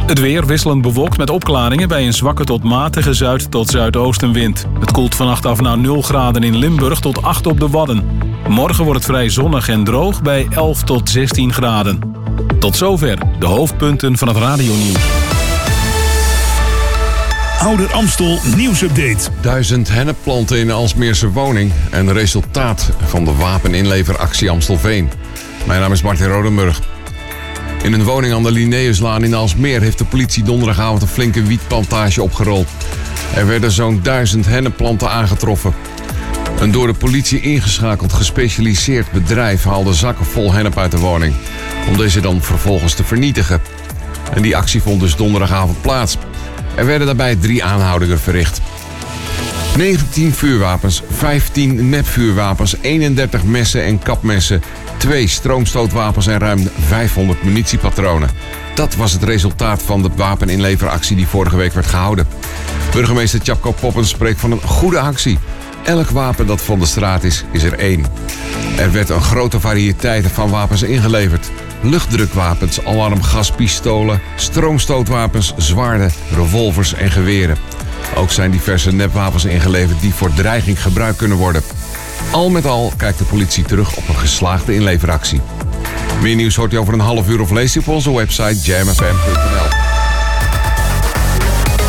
[0.05, 4.65] Het weer wisselend bewolkt met opklaringen bij een zwakke tot matige zuid- tot zuidoostenwind.
[4.79, 8.03] Het koelt vannacht af naar 0 graden in Limburg tot 8 op de Wadden.
[8.47, 11.99] Morgen wordt het vrij zonnig en droog bij 11 tot 16 graden.
[12.59, 15.20] Tot zover de hoofdpunten van het radionieuws.
[17.61, 19.29] Ouder Amstel nieuwsupdate.
[19.41, 21.71] Duizend hennepplanten in een Alsmeerse woning.
[21.91, 25.09] Een resultaat van de wapeninleveractie Amstelveen.
[25.65, 26.81] Mijn naam is Martin Rodenburg.
[27.83, 32.21] In een woning aan de Linnaeuslaan in Alsmeer heeft de politie donderdagavond een flinke wietplantage
[32.21, 32.67] opgerold.
[33.35, 35.73] Er werden zo'n duizend hennepplanten aangetroffen.
[36.59, 41.33] Een door de politie ingeschakeld gespecialiseerd bedrijf haalde zakken vol hennep uit de woning.
[41.87, 43.61] Om deze dan vervolgens te vernietigen.
[44.33, 46.17] En die actie vond dus donderdagavond plaats.
[46.75, 48.61] Er werden daarbij drie aanhoudingen verricht.
[49.77, 54.61] 19 vuurwapens, 15 nepvuurwapens, 31 messen en kapmessen,
[54.97, 58.29] 2 stroomstootwapens en ruim 500 munitiepatronen.
[58.75, 62.27] Dat was het resultaat van de wapeninleveractie die vorige week werd gehouden.
[62.91, 65.39] Burgemeester Chapko Poppens spreekt van een goede actie.
[65.83, 68.05] Elk wapen dat van de straat is, is er één.
[68.77, 71.51] Er werd een grote variëteit van wapens ingeleverd.
[71.81, 77.57] Luchtdrukwapens, alarmgaspistolen, stroomstootwapens, zwaarden, revolvers en geweren.
[78.15, 81.61] Ook zijn diverse nepwapens ingeleverd die voor dreiging gebruikt kunnen worden.
[82.31, 85.41] Al met al kijkt de politie terug op een geslaagde inleveractie.
[86.21, 89.80] Meer nieuws hoort u over een half uur of leest u op onze website jamfm.nl.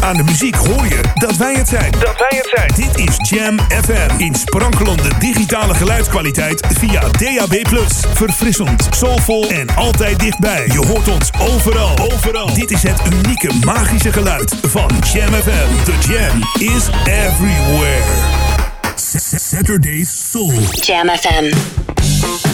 [0.03, 1.91] Aan de muziek hoor je dat wij het zijn.
[1.91, 2.71] Dat wij het zijn.
[2.75, 4.19] Dit is Jam FM.
[4.19, 7.55] In sprankelende digitale geluidskwaliteit via DAB+.
[8.15, 10.67] Verfrissend, soulvol en altijd dichtbij.
[10.67, 11.99] Je hoort ons overal.
[12.13, 12.55] Overal.
[12.55, 15.85] Dit is het unieke magische geluid van Jam FM.
[15.85, 18.03] The Jam is everywhere.
[18.97, 20.53] Saturday Soul.
[20.81, 22.52] Jam FM.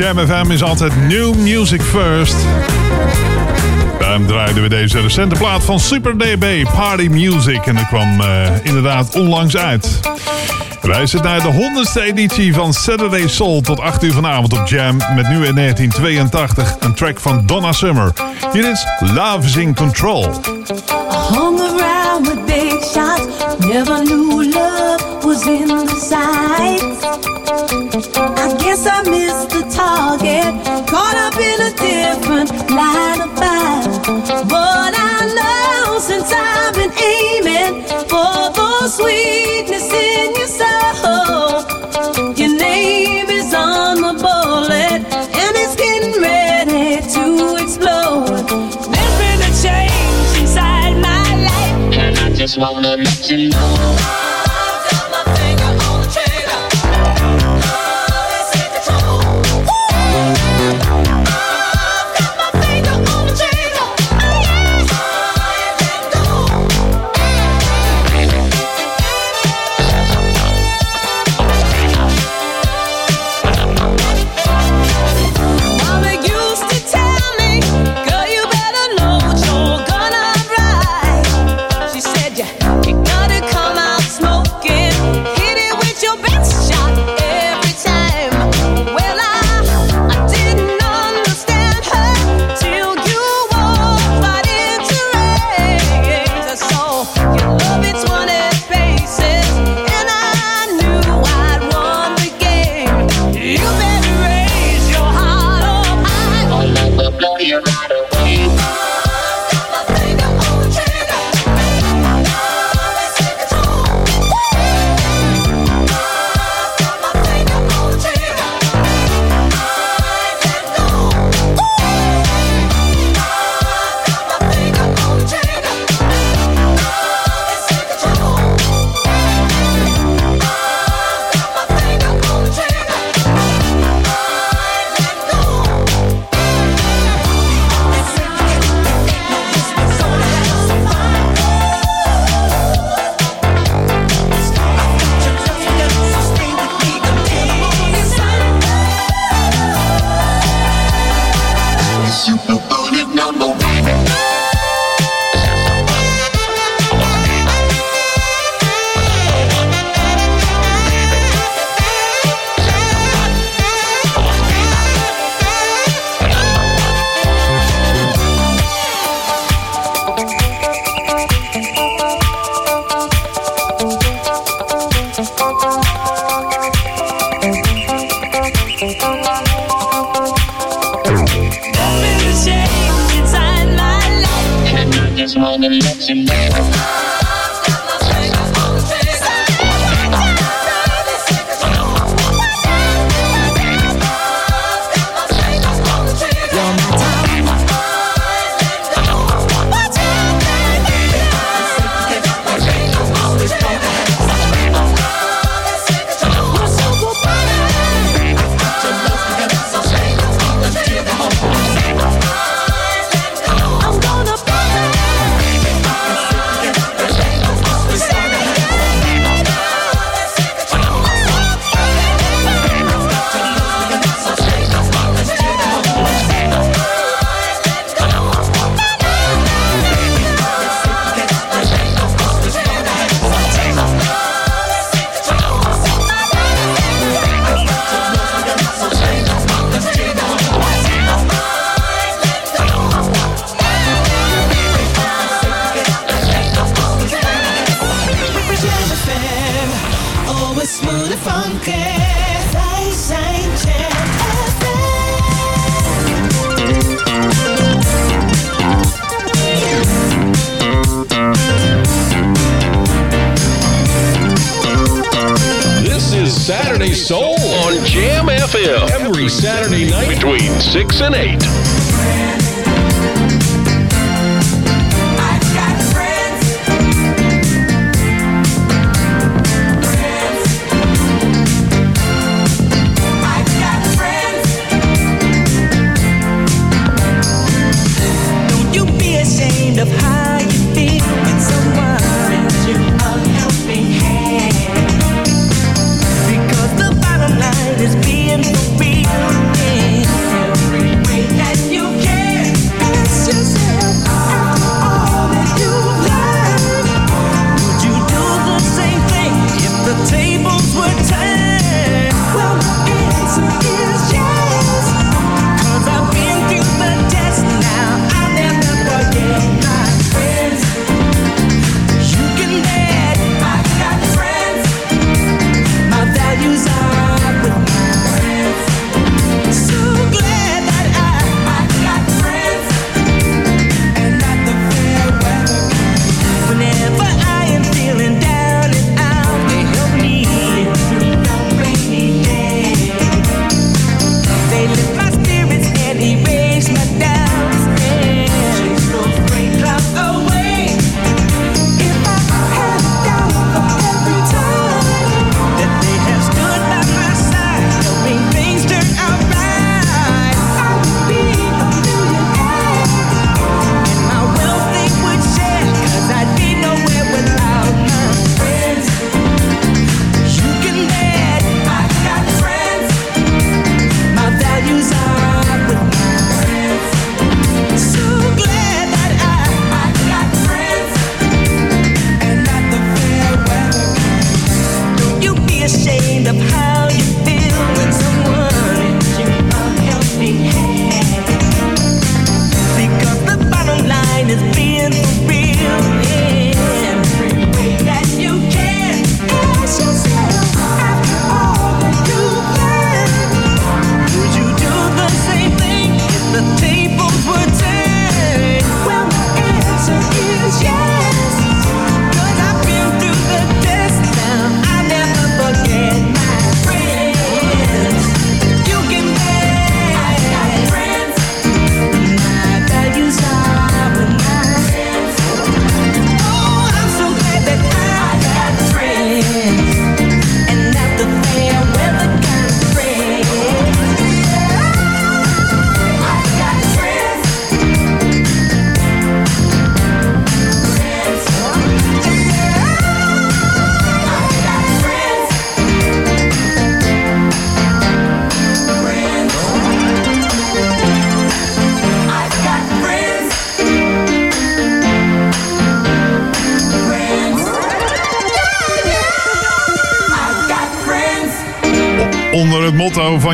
[0.00, 2.36] Jam FM is altijd New Music First.
[3.98, 7.66] Daarom draaiden we deze recente plaat van Super DB, Party Music.
[7.66, 10.00] En dat kwam eh, inderdaad onlangs uit.
[10.82, 14.96] Zitten naar de 100ste editie van Saturday Soul tot 8 uur vanavond op Jam.
[14.96, 18.12] Met nu in 1982 een track van Donna Summer.
[18.52, 20.22] Hier is Love is in Control.
[21.28, 23.26] Hung around with big shots,
[23.58, 27.39] never knew love was in the sights.
[28.08, 30.54] I guess I missed the target,
[30.88, 34.44] caught up in a different line of fire.
[34.48, 41.60] But I know since I've been aiming for the sweetness in your soul,
[42.36, 48.48] your name is on the bullet and it's getting ready to explode.
[48.92, 54.19] There's been a change inside my life, and I just wanna let you know.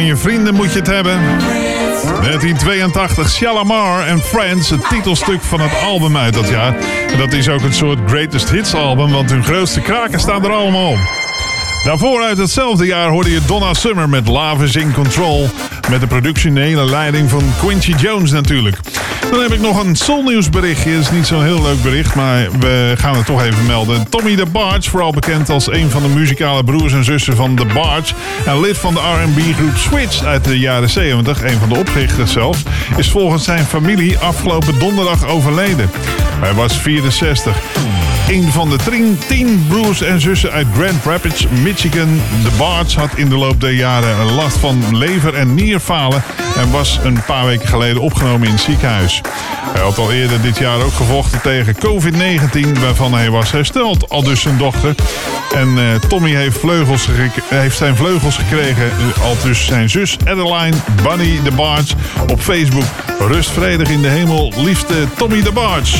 [0.06, 1.20] Je vrienden moet je het hebben.
[2.02, 6.76] 1982, Shalamar and Friends, het titelstuk van het album uit dat jaar.
[7.12, 10.52] En dat is ook een soort greatest hits album, want hun grootste kraken staan er
[10.52, 10.98] allemaal op.
[11.84, 15.48] Daarvoor uit hetzelfde jaar hoorde je Donna Summer met Love in Control.
[15.90, 18.80] Met de productionele leiding van Quincy Jones natuurlijk.
[19.36, 20.92] Dan heb ik nog een Soulnieuws berichtje.
[20.92, 24.08] Dat is niet zo'n heel leuk bericht, maar we gaan het toch even melden.
[24.08, 27.64] Tommy the Barge, vooral bekend als een van de muzikale broers en zussen van The
[27.64, 28.14] Barge...
[28.46, 32.32] en lid van de R&B groep Switch uit de jaren 70, een van de oprichters
[32.32, 32.62] zelfs...
[32.96, 35.90] is volgens zijn familie afgelopen donderdag overleden.
[36.40, 37.56] Hij was 64.
[38.28, 38.76] Een van de
[39.26, 42.20] tien broers en zussen uit Grand Rapids, Michigan.
[42.42, 46.22] De Barge had in de loop der jaren last van lever- en nierfalen...
[46.56, 49.20] en was een paar weken geleden opgenomen in het ziekenhuis.
[49.72, 52.80] Hij had al eerder dit jaar ook gevochten tegen COVID-19...
[52.80, 54.94] waarvan hij was hersteld, al dus zijn dochter.
[55.54, 57.08] En eh, Tommy heeft, vleugels
[57.48, 58.84] heeft zijn vleugels gekregen...
[58.84, 61.94] eh, al dus zijn zus Adeline Bunny de Barge
[62.30, 62.84] op Facebook.
[63.18, 65.96] Rust vredig in de hemel, liefste Tommy de Barge.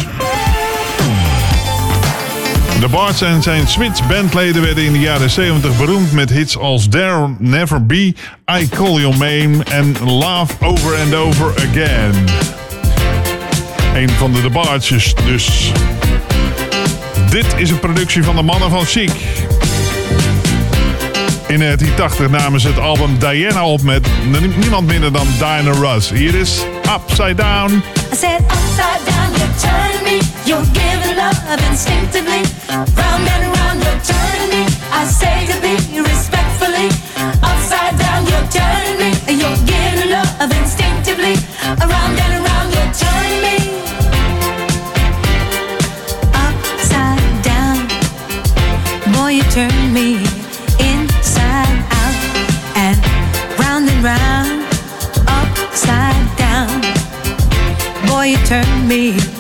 [2.81, 6.89] De Barts en zijn Switch bandleden werden in de jaren 70 beroemd met hits als
[6.89, 8.15] There Never Be,
[8.61, 12.15] I Call Your Name en Love Over and Over Again.
[13.95, 15.73] Een van de Bartjes dus.
[17.31, 19.11] Dit is een productie van de mannen van Chic.
[21.47, 24.09] In 1980 namen ze het album Diana op met
[24.57, 26.11] niemand minder dan Diana Ross.
[26.11, 26.61] Hier is
[26.95, 27.83] Upside Down.
[28.13, 30.23] I said upside down, me.
[30.47, 31.39] You're giving love
[31.69, 32.43] instinctively.
[32.71, 34.63] Round and round, you're turning me.
[34.99, 36.89] I say to be respectfully.
[37.43, 39.11] Upside down, you turn me.
[39.41, 41.35] You're giving love instinctively.
[41.83, 43.57] Around and around, you turn me.
[46.45, 47.77] Upside down,
[49.15, 50.09] boy, you turn me
[50.91, 52.17] inside out
[52.85, 52.97] and
[53.59, 54.59] round and round.
[55.39, 56.71] Upside down.
[58.09, 59.36] Boy, you turn me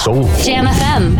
[0.00, 0.24] soul.
[0.42, 1.19] Jam FM.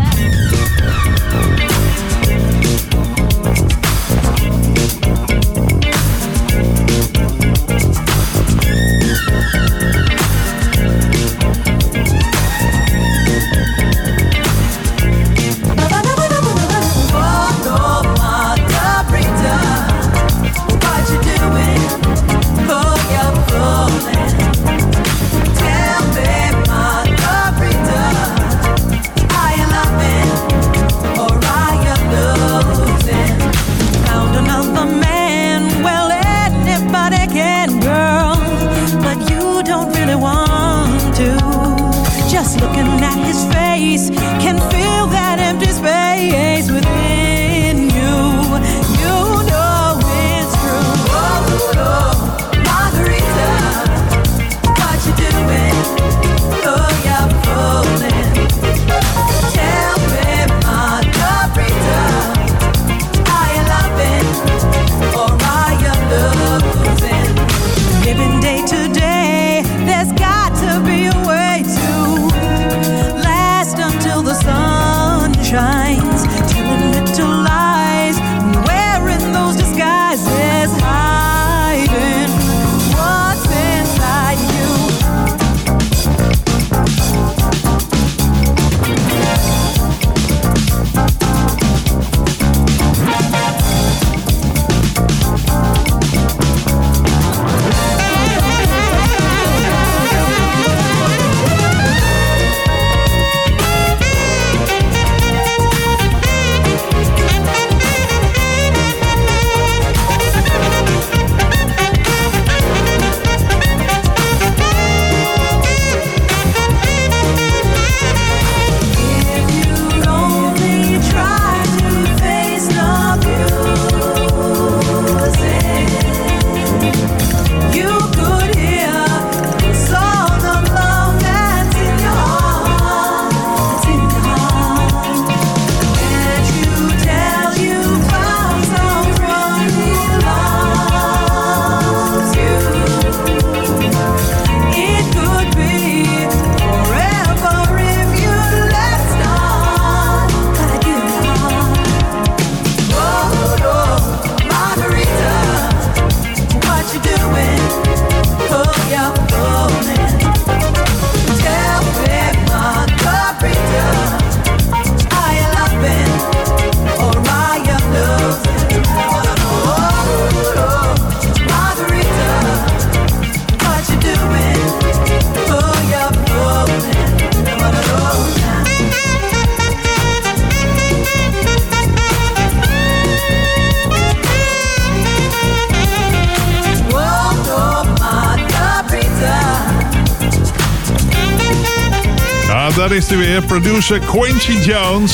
[192.91, 195.13] daar is hij weer, producer Quincy Jones.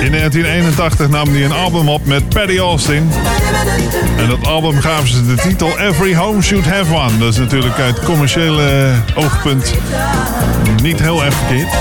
[0.00, 3.10] In 1981 nam hij een album op met Patty Austin.
[4.18, 7.18] En dat album gaven ze de titel Every Home Should Have One.
[7.18, 9.74] Dat is natuurlijk uit commerciële oogpunt
[10.82, 11.72] niet heel erg verkeerd.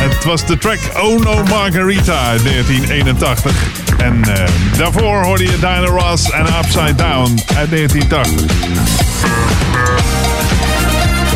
[0.00, 3.52] Het was de track Oh No Margarita uit 1981.
[3.98, 4.44] En eh,
[4.76, 9.65] daarvoor hoorde je Dinah Ross en Upside Down uit 1980.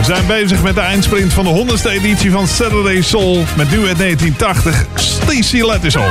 [0.01, 3.99] We zijn bezig met de eindsprint van de 100ste editie van Saturday Soul met duet
[3.99, 6.05] 1980 Stacy Letisol.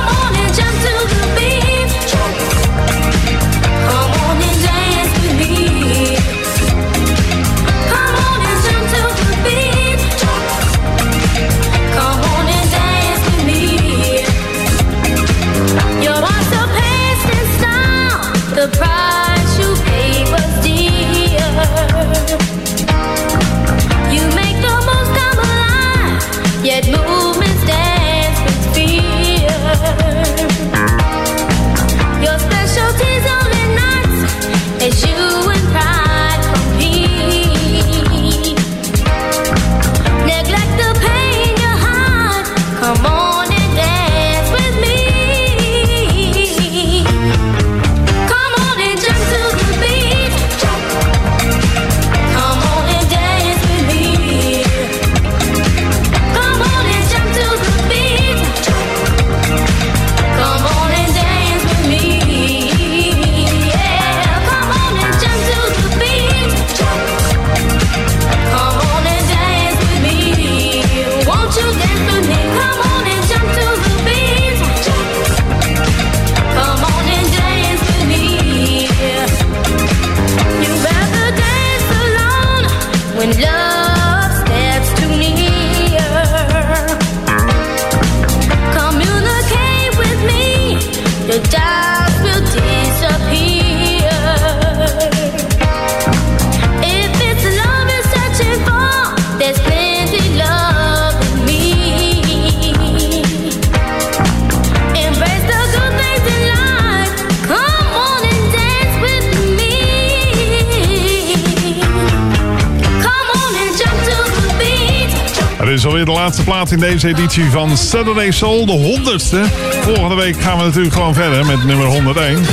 [116.13, 119.53] De laatste plaat in deze editie van Saturday Soul, de 100ste.
[119.81, 122.45] Volgende week gaan we natuurlijk gewoon verder met nummer 101.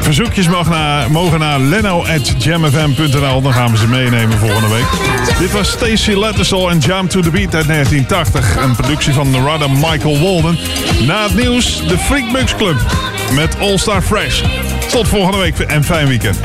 [0.00, 3.42] Verzoekjes mogen naar, mogen naar leno.jamfm.nl.
[3.42, 4.86] Dan gaan we ze meenemen volgende week.
[5.38, 8.56] Dit was Stacey Lettersall en Jam to the Beat uit 1980.
[8.56, 10.58] Een productie van Narada Michael Walden.
[11.06, 12.76] Na het nieuws de Freak Mux Club
[13.32, 14.42] met All Star Fresh.
[14.90, 16.38] Tot volgende week en fijn weekend.